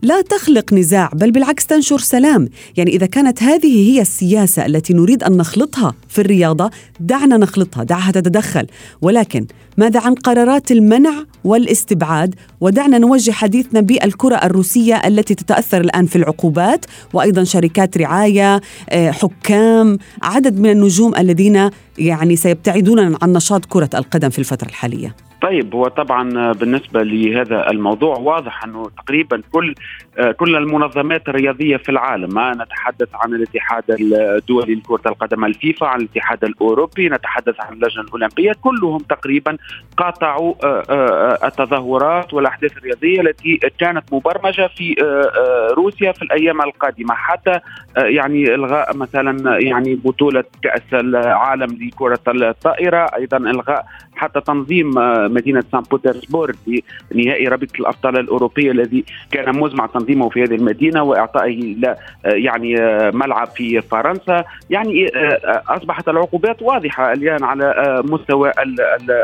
لا 0.03 0.23
تخلق 0.23 0.73
نزاع 0.73 1.11
بل 1.13 1.31
بالعكس 1.31 1.67
تنشر 1.67 1.99
سلام. 1.99 2.49
يعني 2.77 2.91
إذا 2.91 3.07
كانت 3.07 3.43
هذه 3.43 3.91
هي 3.91 4.01
السياسة 4.01 4.67
التي 4.67 4.95
نريد 4.95 5.23
أن 5.23 5.37
نخلطها 5.37 5.95
في 6.09 6.21
الرياضة 6.21 6.71
دعنا 7.01 7.37
نخلطها 7.37 7.85
دعها 7.85 8.11
تتدخل. 8.13 8.67
ولكن 9.03 9.47
ماذا 9.77 10.01
عن 10.01 10.15
قرارات 10.15 10.73
المنع 10.73 11.13
والاستبعاد؟ 11.45 12.35
ودعنا 12.61 12.99
نوجه 12.99 13.31
حديثنا 13.31 13.81
بالكرة 13.81 14.37
الروسية 14.37 14.95
التي 14.95 15.35
تتأثر 15.35 15.81
الآن 15.81 16.07
في 16.07 16.17
العقوبات 16.17 16.87
وأيضا 17.13 17.45
شركات 17.45 17.99
رعاية 17.99 18.61
آه، 18.91 19.11
حكام 19.11 19.99
عدد 20.23 20.59
من 20.59 20.71
النجوم 20.71 21.17
الذين 21.17 21.71
يعني 21.99 22.37
سيبتعدون 22.37 23.17
عن 23.23 23.33
نشاط 23.33 23.65
كرة 23.65 23.91
القدم 23.95 24.31
في 24.31 24.39
الفترة 24.39 24.69
الحالية. 24.69 25.30
طيب 25.43 25.75
هو 25.75 25.89
طبعا 25.89 26.53
بالنسبة 26.53 27.03
لهذا 27.03 27.71
الموضوع 27.71 28.17
واضح 28.19 28.65
أنه 28.65 28.91
تقريبا 29.05 29.43
كل 29.53 29.75
كل 30.37 30.57
المنظمات 30.57 31.29
الرياضية 31.29 31.77
في 31.77 31.89
العالم 31.89 32.35
ما 32.35 32.53
نتحدث 32.53 33.09
عن 33.15 33.35
الاتحاد 33.35 33.85
الدولي 33.89 34.75
لكرة 34.75 35.01
القدم 35.07 35.45
الفيفا 35.45 35.87
عن 35.87 36.01
الاتحاد 36.01 36.45
الأوروبي 36.45 37.09
نتحدث 37.09 37.61
عن 37.61 37.73
اللجنة 37.73 38.03
الأولمبية 38.03 38.53
كلهم 38.63 38.99
تقريبا 38.99 39.57
قاطعوا 39.97 40.55
آه، 40.65 40.83
آه، 40.91 41.47
التظاهرات 41.47 42.35
والأحداث 42.35 42.77
الرياضية 42.77 43.21
التي 43.21 43.61
كانت 43.79 44.13
مبرمجة 44.13 44.67
في 44.67 44.95
آه، 45.03 45.75
روسيا 45.75 46.13
في 46.13 46.23
الأيام 46.23 46.63
القادمة. 46.63 47.15
حتى 47.15 47.61
يعني 47.97 48.55
إلغاء 48.55 48.97
مثلا 48.97 49.59
يعني 49.59 49.95
بطولة 49.95 50.45
كأس 50.63 50.95
العالم 50.95 51.79
لكرة 51.81 52.21
الطائرة 52.29 53.07
أيضا 53.17 53.37
إلغاء 53.37 53.87
حتى 54.21 54.41
تنظيم 54.41 54.91
مدينة 55.35 55.65
سان 55.73 55.81
بطرسبورغ 55.81 56.55
لنهائي 57.11 57.49
رابطة 57.49 57.81
الأبطال 57.81 58.19
الأوروبية 58.19 58.71
الذي 58.71 59.05
كان 59.31 59.59
مزمع 59.59 59.87
تنظيمه 59.87 60.29
في 60.29 60.43
هذه 60.43 60.55
المدينة 60.55 61.03
وإعطائه 61.03 61.77
يعني 62.25 62.75
ملعب 63.13 63.47
في 63.47 63.81
فرنسا. 63.81 64.45
يعني 64.71 65.07
أصبحت 65.69 66.09
العقوبات 66.09 66.63
واضحة 66.63 67.13
الآن 67.13 67.45
على 67.45 68.03
مستوى 68.05 68.53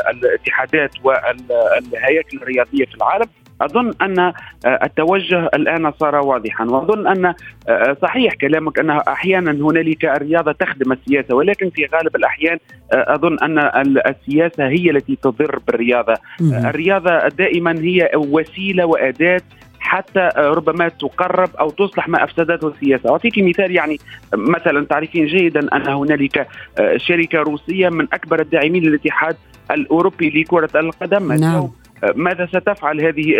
الاتحادات 0.09 0.91
والهياكل 1.03 2.37
الرياضية 2.37 2.85
في 2.85 2.95
العالم. 2.95 3.27
أظن 3.61 3.91
أن 4.01 4.33
التوجه 4.65 5.45
الآن 5.45 5.91
صار 5.99 6.15
واضحا 6.15 6.65
وأظن 6.65 7.07
أن 7.07 7.33
صحيح 8.01 8.33
كلامك 8.33 8.79
أن 8.79 8.89
أحيانا 8.89 9.51
هنالك 9.51 10.05
الرياضة 10.05 10.51
تخدم 10.51 10.91
السياسة 10.91 11.35
ولكن 11.35 11.69
في 11.69 11.85
غالب 11.85 12.15
الأحيان 12.15 12.57
أظن 12.91 13.39
أن 13.39 13.59
السياسة 14.07 14.67
هي 14.67 14.89
التي 14.89 15.17
تضر 15.23 15.59
بالرياضة. 15.67 16.13
الرياضة 16.41 17.27
دائما 17.27 17.71
هي 17.79 18.11
وسيلة 18.15 18.85
وأداة 18.85 19.41
حتى 19.79 20.29
ربما 20.37 20.87
تقرب 20.89 21.49
أو 21.59 21.69
تصلح 21.69 22.07
ما 22.07 22.23
أفسدته 22.23 22.67
السياسة، 22.67 23.09
اعطيك 23.09 23.33
مثال 23.37 23.71
يعني 23.71 23.97
مثلا 24.33 24.85
تعرفين 24.85 25.25
جيدا 25.25 25.75
أن 25.75 25.87
هنالك 25.87 26.47
شركة 26.97 27.39
روسية 27.39 27.89
من 27.89 28.07
أكبر 28.13 28.41
الداعمين 28.41 28.83
للاتحاد 28.83 29.35
الأوروبي 29.71 30.29
لكرة 30.29 30.79
القدم. 30.79 31.33
نعم. 31.33 31.69
ماذا 32.15 32.47
ستفعل 32.47 33.01
هذه 33.01 33.31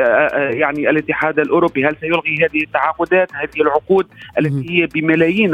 يعني 0.58 0.90
الاتحاد 0.90 1.40
الأوروبي؟ 1.40 1.86
هل 1.86 1.96
سيلغي 2.02 2.36
هذه 2.36 2.64
التعاقدات 2.64 3.30
هذه 3.34 3.62
العقود 3.62 4.06
التي 4.40 4.70
هي 4.70 4.86
بملايين 4.86 5.52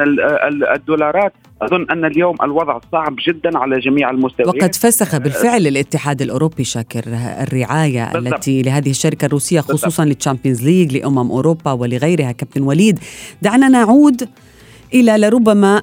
الدولارات؟ 0.76 1.34
أظن 1.62 1.92
أن 1.92 2.06
اليوم 2.06 2.36
الوضع 2.44 2.80
صعب 2.92 3.16
جدا 3.28 3.58
على 3.58 3.80
جميع 3.80 4.10
المستويات 4.10 4.56
وقد 4.56 4.76
فسخ 4.76 5.18
بالفعل 5.18 5.68
الاتحاد 5.68 6.22
الأوروبي 6.22 6.64
شاكر 6.64 7.04
الرعاية 7.42 8.14
بالضبط. 8.14 8.34
التي 8.34 8.62
لهذه 8.62 8.90
الشركة 8.90 9.26
الروسية 9.26 9.62
خصوصا 9.62 10.06
لل 10.06 10.16
Champions 10.16 10.64
League 10.64 10.98
لأمم 10.98 11.32
أوروبا 11.32 11.72
ولغيرها. 11.72 12.32
كابتن 12.32 12.62
وليد 12.62 13.00
دعنا 13.42 13.70
نعود 13.70 14.30
إلى 14.94 15.18
لربما 15.18 15.82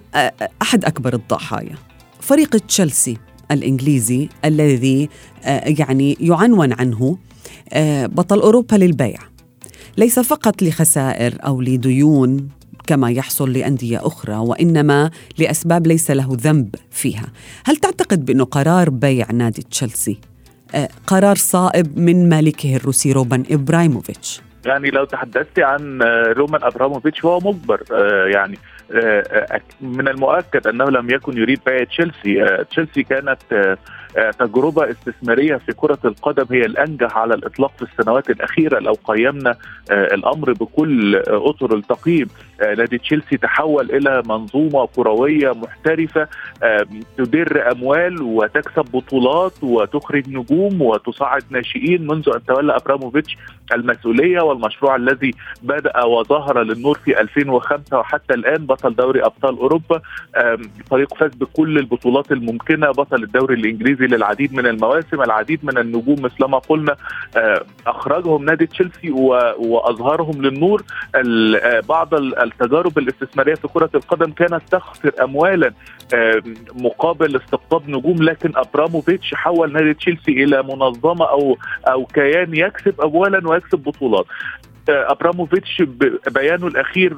أحد 0.62 0.84
أكبر 0.84 1.14
الضحايا 1.14 1.74
فريق 2.20 2.56
تشيلسي. 2.56 3.16
الإنجليزي 3.50 4.28
الذي 4.44 5.08
يعني 5.64 6.16
يعنون 6.20 6.72
عنه 6.72 7.18
بطل 8.06 8.40
أوروبا 8.40 8.76
للبيع. 8.76 9.18
ليس 9.96 10.18
فقط 10.18 10.62
لخسائر 10.62 11.34
أو 11.46 11.60
لديون 11.60 12.48
كما 12.86 13.10
يحصل 13.10 13.52
لأندية 13.52 14.06
أخرى 14.06 14.36
وإنما 14.36 15.10
لأسباب 15.38 15.86
ليس 15.86 16.10
له 16.10 16.28
ذنب 16.30 16.74
فيها. 16.90 17.26
هل 17.64 17.76
تعتقد 17.76 18.24
بانه 18.24 18.44
قرار 18.44 18.90
بيع 18.90 19.26
نادي 19.32 19.62
تشيلسي 19.62 20.18
قرار 21.06 21.36
صائب 21.36 21.98
من 21.98 22.28
مالكه 22.28 22.76
الروسي 22.76 23.12
روبان 23.12 23.44
إبراهيموفيتش؟ 23.50 24.40
يعني 24.66 24.90
لو 24.90 25.04
تحدثت 25.04 25.58
عن 25.58 26.02
رومان 26.36 26.62
أبراموفيتش 26.62 27.24
هو 27.24 27.38
مجبر 27.38 27.82
يعني 28.34 28.58
من 29.80 30.08
المؤكد 30.08 30.66
أنه 30.66 30.84
لم 30.84 31.10
يكن 31.10 31.38
يريد 31.38 31.60
بيع 31.66 31.84
تشيلسي. 31.84 32.64
تشيلسي 32.70 33.02
كانت 33.02 33.76
تجربة 34.38 34.90
استثمارية 34.90 35.56
في 35.56 35.72
كرة 35.72 35.98
القدم 36.04 36.44
هي 36.50 36.60
الأنجح 36.60 37.18
على 37.18 37.34
الإطلاق 37.34 37.72
في 37.76 37.82
السنوات 37.82 38.30
الأخيرة. 38.30 38.78
لو 38.78 38.92
قيمنا 39.04 39.56
الأمر 39.90 40.52
بكل 40.52 41.16
أطر 41.28 41.74
التقييم 41.76 42.26
نادي 42.60 42.98
تشيلسي 42.98 43.36
تحول 43.36 43.90
إلى 43.90 44.22
منظومة 44.26 44.86
كروية 44.86 45.52
محترفة 45.52 46.28
تدر 47.18 47.72
أموال 47.72 48.22
وتكسب 48.22 48.84
بطولات 48.92 49.52
وتخرج 49.62 50.28
نجوم 50.28 50.82
وتصعد 50.82 51.42
ناشئين 51.50 52.06
منذ 52.06 52.28
أن 52.34 52.44
تولى 52.44 52.76
أبراموفيتش 52.76 53.36
المسؤولية 53.74 54.40
والمشروع 54.40 54.96
الذي 54.96 55.30
بدأ 55.62 56.04
وظهر 56.04 56.62
للنور 56.62 56.98
في 57.04 57.20
2005 57.20 57.98
وحتى 57.98 58.34
الآن 58.34 58.66
بطل 58.66 58.94
دوري 58.94 59.24
أبطال 59.24 59.58
أوروبا. 59.58 60.00
فريق 60.90 61.14
فاز 61.14 61.30
بكل 61.34 61.78
البطولات 61.78 62.32
الممكنة 62.32 62.90
بطل 62.90 63.22
الدوري 63.22 63.54
الإنجليزي 64.00 64.16
للعديد 64.16 64.54
من 64.54 64.66
المواسم 64.66 65.22
العديد 65.22 65.64
من 65.64 65.78
النجوم 65.78 66.22
مثلما 66.22 66.58
قلنا 66.58 66.96
أخرجهم 67.86 68.44
نادي 68.44 68.66
تشيلسي 68.66 69.10
وأظهرهم 69.58 70.42
للنور. 70.42 70.82
بعض 71.88 72.14
التجارب 72.14 72.98
الاستثمارية 72.98 73.54
في 73.54 73.68
كرة 73.68 73.90
القدم 73.94 74.32
كانت 74.32 74.62
تخسر 74.70 75.12
أموالا 75.22 75.72
مقابل 76.74 77.36
استقطاب 77.36 77.90
نجوم 77.90 78.22
لكن 78.22 78.52
أبراموفيتش 78.56 79.34
حول 79.34 79.72
نادي 79.72 79.94
تشيلسي 79.94 80.44
إلى 80.44 80.62
منظمة 80.62 81.24
أو 81.30 81.58
أو 81.88 82.04
كيان 82.06 82.56
يكسب 82.56 83.00
اموالا 83.00 83.48
ويكسب 83.48 83.78
بطولات. 83.78 84.26
أبراموفيتش 84.90 85.82
بيانه 86.30 86.66
الأخير 86.66 87.14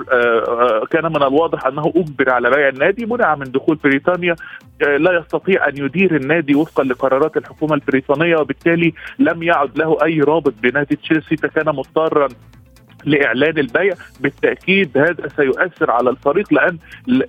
كان 0.91 1.05
من 1.05 1.23
الواضح 1.23 1.67
أنه 1.67 1.93
أجبر 1.97 2.31
على 2.31 2.51
بيع 2.51 2.69
النادي 2.69 3.07
منع 3.07 3.35
من 3.35 3.53
دخول 3.53 3.77
بريطانيا 3.77 4.37
لا 4.81 5.13
يستطيع 5.19 5.69
أن 5.69 5.77
يدير 5.77 6.17
النادي 6.17 6.55
وفقا 6.55 6.85
لقرارات 6.85 7.37
الحكومة 7.37 7.75
البريطانية 7.75 8.37
وبالتالي 8.37 8.93
لم 9.19 9.43
يعد 9.43 9.79
له 9.79 9.97
أي 10.05 10.21
رابط 10.21 10.55
بنادي 10.63 10.97
تشيلسي 10.97 11.37
فكان 11.37 11.67
مضطرا 11.67 12.29
لإعلان 13.05 13.59
البيع 13.59 13.95
بالتأكيد 14.21 14.99
هذا 14.99 15.29
سيؤثر 15.37 15.91
على 15.91 16.11
الفريق 16.11 16.53
لأن 16.53 16.79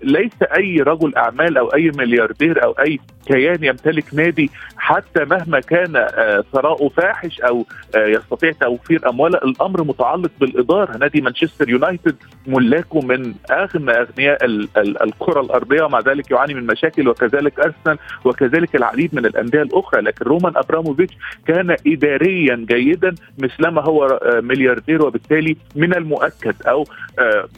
ليس 0.03 0.43
أي 0.57 0.75
رجل 0.75 1.15
أعمال 1.15 1.57
أو 1.57 1.67
أي 1.67 1.91
ملياردير 1.97 2.63
أو 2.63 2.71
أي 2.71 2.99
كيان 3.27 3.63
يمتلك 3.63 4.13
نادي 4.13 4.49
حتى 4.77 5.25
مهما 5.25 5.59
كان 5.59 6.07
ثراؤه 6.53 6.89
فاحش 6.89 7.41
أو 7.41 7.65
يستطيع 7.95 8.51
توفير 8.51 9.09
اموال 9.09 9.35
الأمر 9.35 9.83
متعلق 9.83 10.31
بالإدارة. 10.39 10.97
نادي 10.97 11.21
مانشستر 11.21 11.69
يونايتد 11.69 12.15
ملاكه 12.47 13.01
من 13.01 13.33
أغنى 13.51 13.91
أغنياء 13.91 14.45
الكرة 14.77 15.41
الأرضية 15.41 15.83
ومع 15.83 15.99
ذلك 15.99 16.31
يعاني 16.31 16.53
من 16.53 16.65
مشاكل 16.65 17.07
وكذلك 17.07 17.59
أرسنال 17.59 17.97
وكذلك 18.25 18.75
العديد 18.75 19.15
من 19.15 19.25
الأندية 19.25 19.61
الأخرى. 19.61 20.01
لكن 20.01 20.25
رومان 20.25 20.53
أبراموفيتش 20.55 21.13
كان 21.47 21.75
اداريا 21.87 22.65
جيدا 22.69 23.15
مثلما 23.39 23.81
هو 23.81 24.19
ملياردير 24.43 25.05
وبالتالي 25.05 25.57
من 25.75 25.95
المؤكد 25.95 26.55
أو 26.67 26.85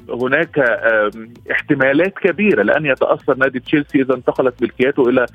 هناك 0.10 0.60
احتمالات 1.52 2.14
كبيرة 2.14 2.64
لأن 2.64 2.86
يتأثر 2.86 3.38
نادي 3.38 3.60
تشيلسي 3.60 4.02
إذا 4.02 4.14
انتقلت 4.14 4.62
ملكياته 4.62 5.10
إلى 5.10 5.26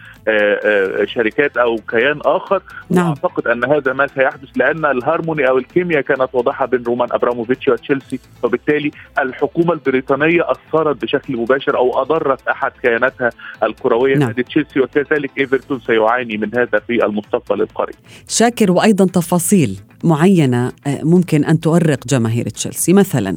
شركات 1.07 1.57
أو 1.57 1.77
كيان 1.77 2.21
آخر. 2.25 2.63
نعم. 2.91 3.07
اعتقد 3.07 3.47
أن 3.47 3.65
هذا 3.65 3.93
ما 3.93 4.07
سيحدث 4.07 4.49
لأن 4.57 4.85
الهارموني 4.85 5.49
أو 5.49 5.59
الكيمياء 5.59 6.01
كانت 6.01 6.29
واضحة 6.33 6.67
بين 6.67 6.83
رومان 6.83 7.09
أبراموفيتش 7.13 7.69
وتشيلسي. 7.69 8.21
وبالتالي 8.43 8.91
الحكومة 9.19 9.73
البريطانية 9.73 10.51
أثرت 10.51 11.03
بشكل 11.03 11.37
مباشر 11.37 11.77
أو 11.77 12.03
أضرت 12.03 12.49
أحد 12.49 12.73
كياناتها 12.83 13.31
الكروية 13.63 14.17
نعم. 14.17 14.29
نادي 14.29 14.43
تشيلسي. 14.43 14.81
وكذلك 14.81 15.31
إيفرتون 15.39 15.81
سيعاني 15.81 16.37
من 16.37 16.51
هذا 16.55 16.79
في 16.87 17.05
المستقبل 17.05 17.63
القريب. 17.63 17.97
شاكر 18.29 18.73
وأيضا 18.73 19.05
تفاصيل. 19.05 19.81
معينة 20.05 20.73
ممكن 20.87 21.45
أن 21.45 21.61
تؤرق 21.61 22.07
جماهير 22.07 22.49
تشيلسي. 22.49 22.93
مثلا 22.93 23.37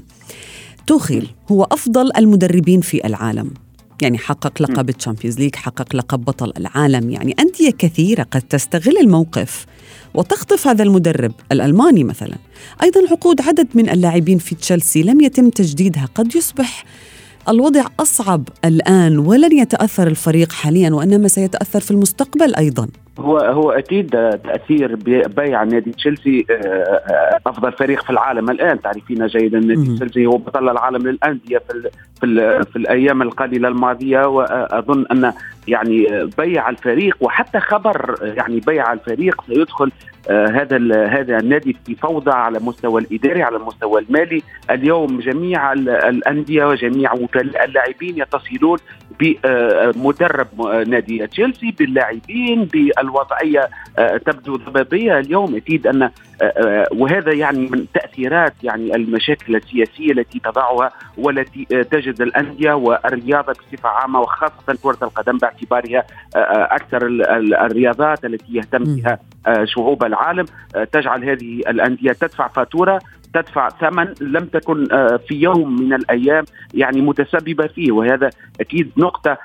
توخيل 0.88 1.30
هو 1.52 1.64
أفضل 1.64 2.12
المدربين 2.18 2.82
في 2.82 3.08
العالم. 3.08 3.52
يعني 4.02 4.18
حقق 4.18 4.62
لقب 4.62 4.90
ال 4.90 4.95
Champions 4.95 5.40
League 5.40 5.56
حقق 5.56 5.96
لقب 5.96 6.26
بطل 6.26 6.54
العالم. 6.58 7.10
يعني 7.10 7.36
أندية 7.40 7.72
كثيرة 7.78 8.24
قد 8.24 8.42
تستغل 8.42 8.98
الموقف 8.98 9.66
وتخطف 10.14 10.68
هذا 10.68 10.84
المدرب 10.84 11.32
الألماني 11.52 12.04
مثلا. 12.04 12.36
أيضا 12.84 13.02
عقود 13.12 13.42
عدد 13.42 13.68
من 13.74 13.90
اللاعبين 13.90 14.38
في 14.38 14.56
تشيلسي 14.56 15.04
لم 15.04 15.22
يتم 15.22 15.50
تجديدها. 15.50 16.10
قد 16.16 16.36
يصبح 16.36 16.86
الوضع 17.50 17.86
أصعب 18.00 18.50
الآن 18.66 19.18
ولن 19.18 19.58
يتأثر 19.58 20.08
الفريق 20.08 20.52
حاليا 20.52 20.90
وإنما 20.90 21.28
سيتأثر 21.28 21.80
في 21.80 21.92
المستقبل 21.92 22.56
أيضا. 22.56 22.88
هو 23.20 23.38
هو 23.38 23.72
أكيد 23.72 24.10
تأثير 24.44 24.96
بيع 25.28 25.64
نادي 25.64 25.92
تشيلسي 25.92 26.46
أفضل 27.48 27.72
فريق 27.72 28.04
في 28.04 28.10
العالم 28.10 28.50
الآن. 28.50 28.82
تعرفين 28.82 29.28
جيدا 29.28 29.60
نادي 29.60 29.96
تشيلسي 29.96 30.26
هو 30.26 30.38
بطل 30.38 30.70
العالم 30.70 31.08
للأندية 31.08 31.58
في 31.58 31.90
في, 32.22 32.64
في 32.64 32.76
الأيام 32.76 33.22
القليلة 33.22 33.68
الماضية 33.68 34.28
وأظن 34.28 35.06
أن 35.12 35.34
يعني 35.68 36.28
بيع 36.38 36.70
الفريق 36.70 37.18
وحتى 37.22 37.60
خبر 37.60 38.16
يعني 38.22 38.60
بيع 38.60 38.94
الفريق 38.94 39.44
سيدخل 39.48 39.92
آه 40.30 40.48
هذا 40.48 41.06
هذا 41.08 41.38
النادي 41.38 41.78
في 41.86 41.96
فوضى 41.96 42.32
على 42.32 42.58
المستوى 42.58 43.02
الإداري 43.02 43.44
على 43.44 43.58
المستوى 43.58 44.02
المالي. 44.02 44.42
اليوم 44.72 45.20
جميع 45.20 45.74
الأندية 45.74 46.66
وجميع 46.66 47.14
اللاعبين 47.36 48.18
يتصلون 48.18 48.78
بمدرب 49.20 50.62
نادي 50.88 51.28
تشيلسي 51.28 51.72
باللاعبين 51.80 52.66
بالوضعية 52.66 53.70
آه 53.98 54.18
تبدو 54.18 54.56
ضبابية. 54.56 55.20
اليوم 55.20 55.56
أكيد 55.56 55.88
أن 55.88 56.02
آه 56.04 56.12
وهذا 56.92 57.34
يعني 57.34 57.68
من 57.68 57.86
تأثيرات 57.94 58.54
يعني 58.64 58.96
المشاكل 58.96 59.56
السياسية 59.56 60.12
التي 60.12 60.40
تضعها 60.40 60.92
والتي 61.18 61.66
تجد 61.66 62.22
الأندية 62.22 62.74
والرياضة 62.74 63.54
بصفة 63.54 63.90
عامة 63.90 64.20
وخاصة 64.20 64.78
كرة 64.84 64.98
القدم 65.02 65.38
باعتبارها 65.38 66.04
أكثر 66.76 67.08
الرياضات 67.66 68.26
التي 68.26 68.54
يهتم 68.54 68.84
بها. 68.96 69.20
شعوب 69.64 70.04
العالم 70.04 70.46
تجعل 70.92 71.24
هذه 71.30 71.60
الأندية 71.68 72.12
تدفع 72.12 72.48
فاتورة 72.48 73.00
تدفع 73.34 73.70
ثمن 73.70 74.14
لم 74.22 74.46
تكن 74.46 74.88
في 75.28 75.36
يوم 75.36 75.82
من 75.82 75.94
الأيام 75.94 76.46
يعني 76.74 77.02
متسببة 77.02 77.68
فيه. 77.68 77.92
وهذا 77.92 78.30
أكيد 78.62 78.92
نقطة 78.98 79.38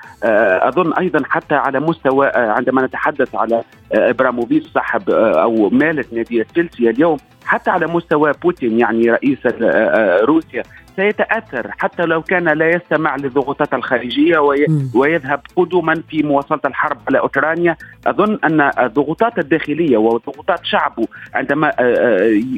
أظن 0.61 0.93
أيضا 0.93 1.21
حتى 1.29 1.55
على 1.55 1.79
مستوى 1.79 2.31
عندما 2.35 2.85
نتحدث 2.85 3.35
على 3.35 3.63
إبراموفيتش 3.91 4.67
صاحب 4.67 5.09
أو 5.09 5.69
مالك 5.69 6.13
نادي 6.13 6.43
تشيلسي 6.43 6.89
اليوم 6.89 7.17
حتى 7.45 7.71
على 7.71 7.87
مستوى 7.87 8.31
بوتين 8.43 8.79
يعني 8.79 9.11
رئيس 9.11 9.39
روسيا 10.23 10.63
سيتأثر 10.99 11.71
حتى 11.77 12.03
لو 12.03 12.21
كان 12.21 12.43
لا 12.43 12.69
يستمع 12.69 13.15
للضغوطات 13.15 13.73
الخارجيه 13.73 14.39
وي 14.39 14.67
ويذهب 14.95 15.41
قدما 15.55 16.03
في 16.09 16.23
مواصلة 16.23 16.59
الحرب 16.65 16.97
على 17.07 17.19
أوكرانيا. 17.19 17.77
أظن 18.07 18.39
أن 18.43 18.71
الضغوطات 18.79 19.39
الداخلية 19.39 19.97
وضغوطات 19.97 20.59
شعبه 20.63 21.07
عندما 21.33 21.71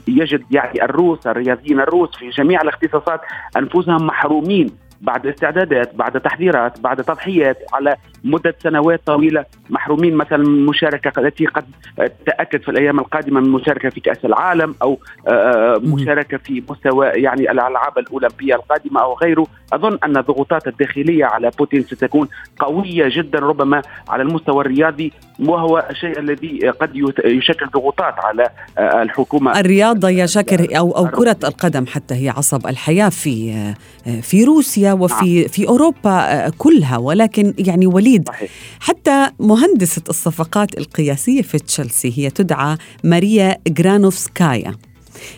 يجد 0.08 0.44
يعني 0.52 0.84
الروس 0.84 1.28
الرياضيين 1.28 1.80
الروس 1.80 2.18
في 2.18 2.30
جميع 2.30 2.62
الاختصاصات 2.62 3.22
أنفسهم 3.58 4.08
محرومين. 4.08 4.70
بعد 5.02 5.28
استعدادات 5.28 5.96
بعد 5.96 6.22
تحضيرات 6.22 6.80
بعد 6.80 7.04
تضحيات 7.04 7.58
على 7.74 7.96
مدة 8.24 8.56
سنوات 8.64 9.02
طويلة 9.06 9.46
محرومين 9.70 10.16
مثلا 10.16 10.38
من 10.38 10.46
المشاركة 10.46 11.22
التي 11.22 11.46
قد 11.46 11.66
تأكد 12.26 12.62
في 12.62 12.72
الأيام 12.72 13.00
القادمة 13.00 13.40
من 13.40 13.46
المشاركة 13.46 13.90
في 13.90 14.00
كأس 14.00 14.26
العالم 14.26 14.76
أو 14.82 15.00
مشاركة 15.80 16.38
في 16.38 16.64
مستوى 16.70 17.08
يعني 17.08 17.52
الألعاب 17.52 17.98
الأولمبية 17.98 18.56
القادمة 18.56 19.02
أو 19.02 19.14
غيره. 19.14 19.48
أظن 19.74 19.98
أن 20.04 20.18
الضغوطات 20.18 20.68
الداخلية 20.68 21.26
على 21.26 21.52
بوتين 21.60 21.82
ستكون 21.82 22.28
قوية 22.60 23.06
جدا 23.18 23.40
ربما 23.40 23.82
على 24.10 24.24
المستوى 24.24 24.66
الرياضي 24.66 25.14
وهو 25.40 25.88
الشيء 25.90 26.20
الذي 26.20 26.70
قد 26.70 26.96
يشكل 27.26 27.66
ضغوطات 27.66 28.14
على 28.18 28.50
الحكومة. 28.78 29.60
الرياضة 29.60 30.10
يا 30.10 30.26
شاكر 30.26 30.78
أو 30.78 30.92
أو 30.92 31.08
كرة 31.08 31.38
القدم 31.44 31.86
حتى 31.86 32.16
هي 32.16 32.30
عصب 32.30 32.68
الحياة 32.68 33.10
في 33.10 33.54
في 34.22 34.44
روسيا. 34.44 34.91
وفي 34.94 35.40
نعم. 35.40 35.48
في 35.48 35.68
أوروبا 35.68 36.50
كلها 36.50 36.98
ولكن 36.98 37.54
يعني 37.58 37.88
وليد 37.88 38.28
صحيح. 38.28 38.50
حتى 38.80 39.28
مهندسة 39.40 40.02
الصفقات 40.10 40.78
القياسية 40.78 41.42
في 41.42 41.60
تشيلسي 41.60 42.14
هي 42.18 42.30
تدعى 42.30 42.78
ماريا 43.04 43.58
جرانوفسكايا. 43.68 44.76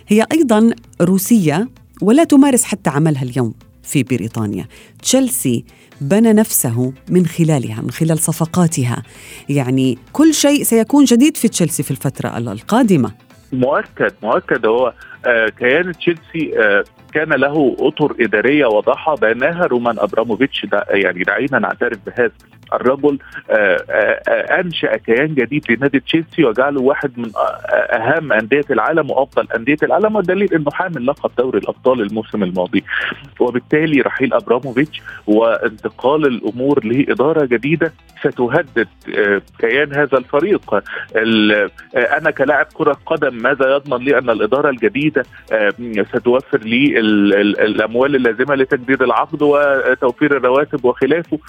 هي 0.07 0.25
أيضا 0.31 0.69
روسية 1.01 1.69
ولا 2.01 2.23
تمارس 2.23 2.63
حتى 2.63 2.89
عملها 2.89 3.23
اليوم 3.23 3.53
في 3.83 4.03
بريطانيا. 4.03 4.67
تشيلسي 5.01 5.65
بنى 6.01 6.33
نفسه 6.33 6.93
من 7.09 7.25
خلالها 7.25 7.81
من 7.81 7.91
خلال 7.91 8.19
صفقاتها. 8.19 9.03
يعني 9.49 9.97
كل 10.13 10.33
شيء 10.33 10.63
سيكون 10.63 11.05
جديد 11.05 11.37
في 11.37 11.47
تشيلسي 11.47 11.83
في 11.83 11.91
الفترة 11.91 12.37
القادمة. 12.37 13.11
مؤكد 13.51 14.13
مؤكد. 14.23 14.65
هو 14.65 14.93
آه 15.25 15.49
كيان 15.59 15.91
تشيلسي 15.91 16.59
آه 16.59 16.83
كان 17.13 17.29
له 17.29 17.75
أطر 17.79 18.15
إدارية 18.19 18.65
واضحه 18.65 19.15
بناها 19.15 19.65
رومان 19.65 19.99
أبراموفيتش. 19.99 20.67
يعني 20.89 21.23
دعينا 21.23 21.59
نعترف 21.59 21.97
بهذا 22.05 22.31
الرجل. 22.73 23.19
آه، 23.49 23.83
آه، 23.89 24.59
أنشأ 24.59 24.97
كيان 24.97 25.35
جديد 25.35 25.71
لنادي 25.71 25.99
تشيلسي 25.99 26.43
وجعله 26.45 26.81
واحد 26.81 27.11
من 27.17 27.31
أهم 27.91 28.33
أندية 28.33 28.65
العالم 28.71 29.11
وأفضل 29.11 29.47
أندية 29.55 29.77
العالم 29.83 30.15
والدليل 30.15 30.53
إنه 30.53 30.71
حامل 30.71 31.05
لقب 31.05 31.31
دوري 31.37 31.59
الأبطال 31.59 32.01
الموسم 32.01 32.43
الماضي. 32.43 32.83
وبالتالي 33.39 34.01
رحيل 34.01 34.33
أبراموفيتش 34.33 35.01
وانتقال 35.27 36.25
الأمور 36.25 36.85
لإدارة 36.85 37.45
جديدة 37.45 37.93
ستهدد 38.19 38.87
آه، 39.17 39.41
كيان 39.59 39.93
هذا 39.93 40.17
الفريق. 40.17 40.83
أنا 41.95 42.31
كلاعب 42.31 42.65
كرة 42.73 42.97
قدم 43.05 43.35
ماذا 43.35 43.75
يضمن 43.75 44.05
لي 44.05 44.17
أن 44.17 44.29
الإدارة 44.29 44.69
الجديدة 44.69 45.25
ستوفر 46.13 46.59
لي 46.59 46.99
الأموال 47.03 48.15
اللازمة 48.15 48.55
لتجديد 48.55 49.01
العقد 49.01 49.41
وتوفير 49.41 50.37
الرواتب 50.37 50.85
وخلافه. 50.85 51.39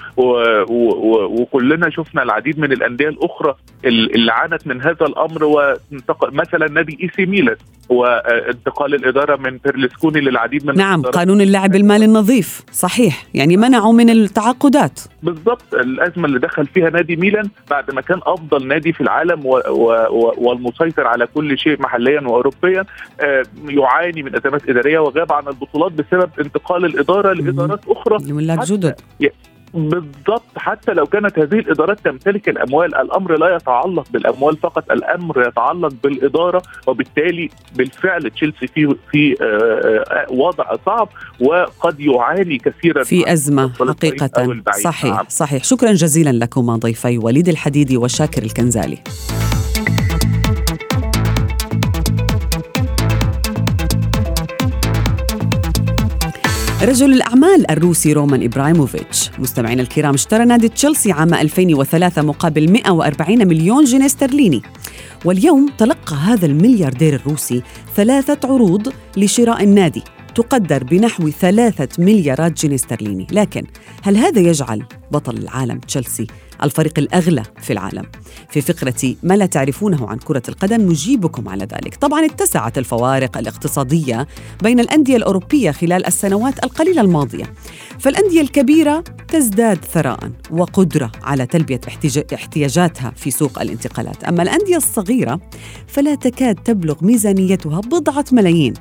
وكلنا 1.40 1.90
شفنا 1.90 2.23
العديد 2.23 2.59
من 2.59 2.73
الأندية 2.73 3.09
الأخرى 3.09 3.55
اللي 3.85 4.33
عانت 4.33 4.67
من 4.67 4.81
هذا 4.81 5.07
الأمر 5.07 5.45
ومثلا 5.45 6.71
نادي 6.71 6.99
إيه 7.03 7.11
سي 7.17 7.27
ميلان 7.27 7.57
وانتقال 7.88 8.95
الإدارة 8.95 9.37
من 9.37 9.59
بيرلسكوني 9.64 10.21
للعديد 10.21 10.67
من 10.67 10.75
نعم 10.75 11.03
قانون 11.03 11.40
اللعب 11.40 11.75
المالي 11.75 12.05
النظيف 12.05 12.62
صحيح. 12.73 13.27
يعني 13.35 13.57
منعوا 13.57 13.93
من 13.93 14.11
التعاقدات. 14.11 15.01
بالضبط 15.23 15.75
الأزمة 15.75 16.27
اللي 16.27 16.38
دخل 16.38 16.67
فيها 16.67 16.90
نادي 16.90 17.17
ميلان 17.17 17.49
بعد 17.71 17.95
ما 17.95 18.01
كان 18.01 18.21
أفضل 18.27 18.67
نادي 18.67 18.93
في 18.93 19.01
العالم 19.01 19.47
و 19.47 19.61
و 19.69 20.11
والمسيطر 20.38 21.07
على 21.07 21.27
كل 21.27 21.59
شيء 21.59 21.83
محليا 21.83 22.21
واوروبيا 22.21 22.85
آه، 23.21 23.43
يعاني 23.69 24.23
من 24.23 24.37
أزمات 24.37 24.69
إدارية 24.69 24.99
وغاب 24.99 25.33
عن 25.33 25.44
البطولات 25.49 25.93
بسبب 25.93 26.31
انتقال 26.41 26.85
الإدارة 26.85 27.33
لإدارات 27.33 27.81
أخرى. 27.89 28.19
جدد 28.65 28.95
بالضبط. 29.75 30.43
حتى 30.57 30.93
لو 30.93 31.07
كانت 31.07 31.39
هذه 31.39 31.59
الإدارات 31.59 32.01
تمتلك 32.01 32.49
الأموال 32.49 32.95
الأمر 32.95 33.39
لا 33.39 33.57
يتعلق 33.57 34.07
بالأموال 34.11 34.57
فقط 34.57 34.91
الأمر 34.91 35.49
يتعلق 35.49 35.93
بالإدارة 36.03 36.63
وبالتالي 36.87 37.51
بالفعل 37.77 38.31
تشيلسي 38.31 38.67
في 38.67 38.97
في 39.13 39.37
آه، 39.43 39.45
آه، 39.45 40.33
وضع 40.33 40.65
صعب 40.87 41.09
وقد 41.41 42.01
يعاني 42.01 42.59
كثيرا 42.59 43.03
في 43.03 43.33
أزمة 43.33 43.73
حقيقة. 44.67 44.91
صحيح. 44.91 45.23
صحيح. 45.29 45.65
شكرا 45.65 45.93
جزيلا 45.93 46.31
لكما 46.31 46.77
ضيفي 46.77 47.19
وليد 47.19 47.49
الحديدي 47.49 47.97
وشاكر 47.97 48.43
الكنزالي. 48.43 48.99
رجل 56.85 57.12
الأعمال 57.12 57.70
الروسي 57.70 58.12
رومان 58.12 58.42
إبراهيموفيتش. 58.42 59.31
مستمعينا 59.38 59.83
الكرام 59.83 60.14
اشترى 60.14 60.44
نادي 60.44 60.68
تشيلسي 60.68 61.12
عام 61.12 61.35
2003 61.35 62.23
مقابل 62.23 62.73
140 62.73 63.49
مليون 63.49 63.85
جنيه 63.85 64.07
استرليني. 64.07 64.62
واليوم 65.25 65.68
تلقى 65.79 66.16
هذا 66.16 66.47
الملياردير 66.47 67.14
الروسي 67.14 67.62
ثلاثة 67.97 68.38
عروض 68.44 68.92
لشراء 69.16 69.64
النادي. 69.64 70.03
تقدر 70.35 70.85
بنحو 70.85 71.31
ثلاثة 71.31 71.88
مليارات 71.99 72.64
جنيه 72.64 72.75
استرليني. 72.75 73.27
لكن 73.31 73.64
هل 74.03 74.16
هذا 74.16 74.40
يجعل 74.40 74.85
بطل 75.12 75.37
العالم 75.37 75.79
تشيلسي 75.79 76.27
الفريق 76.62 76.99
الأغلى 76.99 77.42
في 77.61 77.73
العالم؟ 77.73 78.05
في 78.51 78.61
فقرة 78.61 79.14
ما 79.23 79.35
لا 79.35 79.47
تعرفونه 79.47 80.09
عن 80.09 80.18
كرة 80.18 80.42
القدم 80.49 80.81
نجيبكم 80.90 81.49
على 81.49 81.64
ذلك. 81.64 81.94
طبعا 81.94 82.25
اتسعت 82.25 82.79
الفوارق 82.79 83.38
الاقتصادية 83.38 84.27
بين 84.62 84.81
الأندية 84.81 85.16
الأوروبية 85.16 85.70
خلال 85.70 86.07
السنوات 86.07 86.64
القليلة 86.64 87.01
الماضية. 87.01 87.44
فالأندية 87.99 88.40
الكبيرة 88.40 89.05
تزداد 89.29 89.85
ثراء 89.85 90.31
وقدرة 90.51 91.12
على 91.23 91.47
تلبية 91.47 91.81
احتياجاتها 92.35 93.12
في 93.16 93.31
سوق 93.31 93.61
الانتقالات. 93.61 94.25
أما 94.25 94.42
الأندية 94.42 94.77
الصغيرة 94.77 95.40
فلا 95.87 96.14
تكاد 96.14 96.55
تبلغ 96.55 96.94
ميزانيتها 97.05 97.81
بضعة 97.81 98.25
ملايين. 98.33 98.75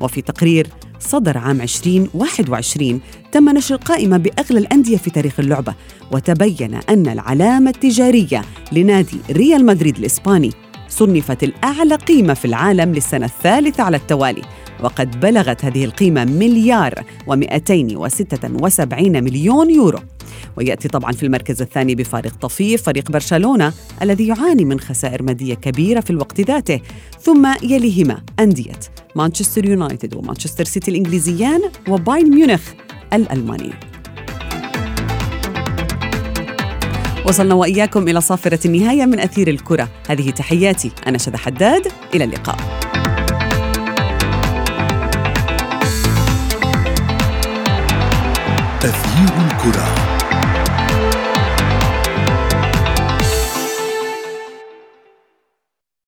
وفي 0.00 0.22
تقرير 0.22 0.66
صدر 1.00 1.38
عام 1.38 1.60
2021 1.60 3.00
تم 3.32 3.48
نشر 3.48 3.76
قائمة 3.76 4.16
بأغلى 4.16 4.58
الأندية 4.58 4.96
في 4.96 5.10
تاريخ 5.10 5.40
اللعبة 5.40 5.74
وتبين 6.12 6.74
أن 6.74 7.06
العلامة 7.06 7.70
التجارية 7.70 8.44
لنادي 8.72 9.18
ريال 9.30 9.66
مدريد 9.66 9.98
الإسباني 9.98 10.50
صنفت 10.88 11.42
الأعلى 11.42 11.94
قيمة 11.94 12.34
في 12.34 12.44
العالم 12.44 12.94
للسنة 12.94 13.26
الثالثة 13.26 13.82
على 13.82 13.96
التوالي. 13.96 14.42
وقد 14.82 15.20
بلغت 15.20 15.64
هذه 15.64 15.84
القيمة 15.84 16.24
مليار 16.24 16.94
و276 17.30 18.92
مليون 18.98 19.70
يورو. 19.70 19.98
ويأتي 20.56 20.88
طبعا 20.88 21.12
في 21.12 21.22
المركز 21.22 21.62
الثاني 21.62 21.94
بفارق 21.94 22.32
طفيف 22.40 22.82
فريق 22.82 23.10
برشلونة 23.10 23.72
الذي 24.02 24.26
يعاني 24.26 24.64
من 24.64 24.80
خسائر 24.80 25.22
مادية 25.22 25.54
كبيرة 25.54 26.00
في 26.00 26.10
الوقت 26.10 26.40
ذاته 26.40 26.80
ثم 27.20 27.54
يليهما 27.62 28.22
أندية 28.40 28.80
مانشستر 29.16 29.64
يونايتد 29.64 30.14
ومانشستر 30.14 30.64
سيتي 30.64 30.90
الإنجليزيان 30.90 31.60
وباين 31.88 32.30
ميونخ 32.30 32.62
الألماني. 33.12 33.72
وصلنا 37.26 37.54
وإياكم 37.54 38.08
إلى 38.08 38.20
صافرة 38.20 38.66
النهاية 38.66 39.06
من 39.06 39.20
أثير 39.20 39.48
الكرة. 39.48 39.88
هذه 40.08 40.30
تحياتي 40.30 40.90
أنا 41.06 41.18
شذى 41.18 41.36
حداد. 41.36 41.86
إلى 42.14 42.24
اللقاء. 42.24 42.56
تغيير 49.62 49.74
الكره 49.74 50.01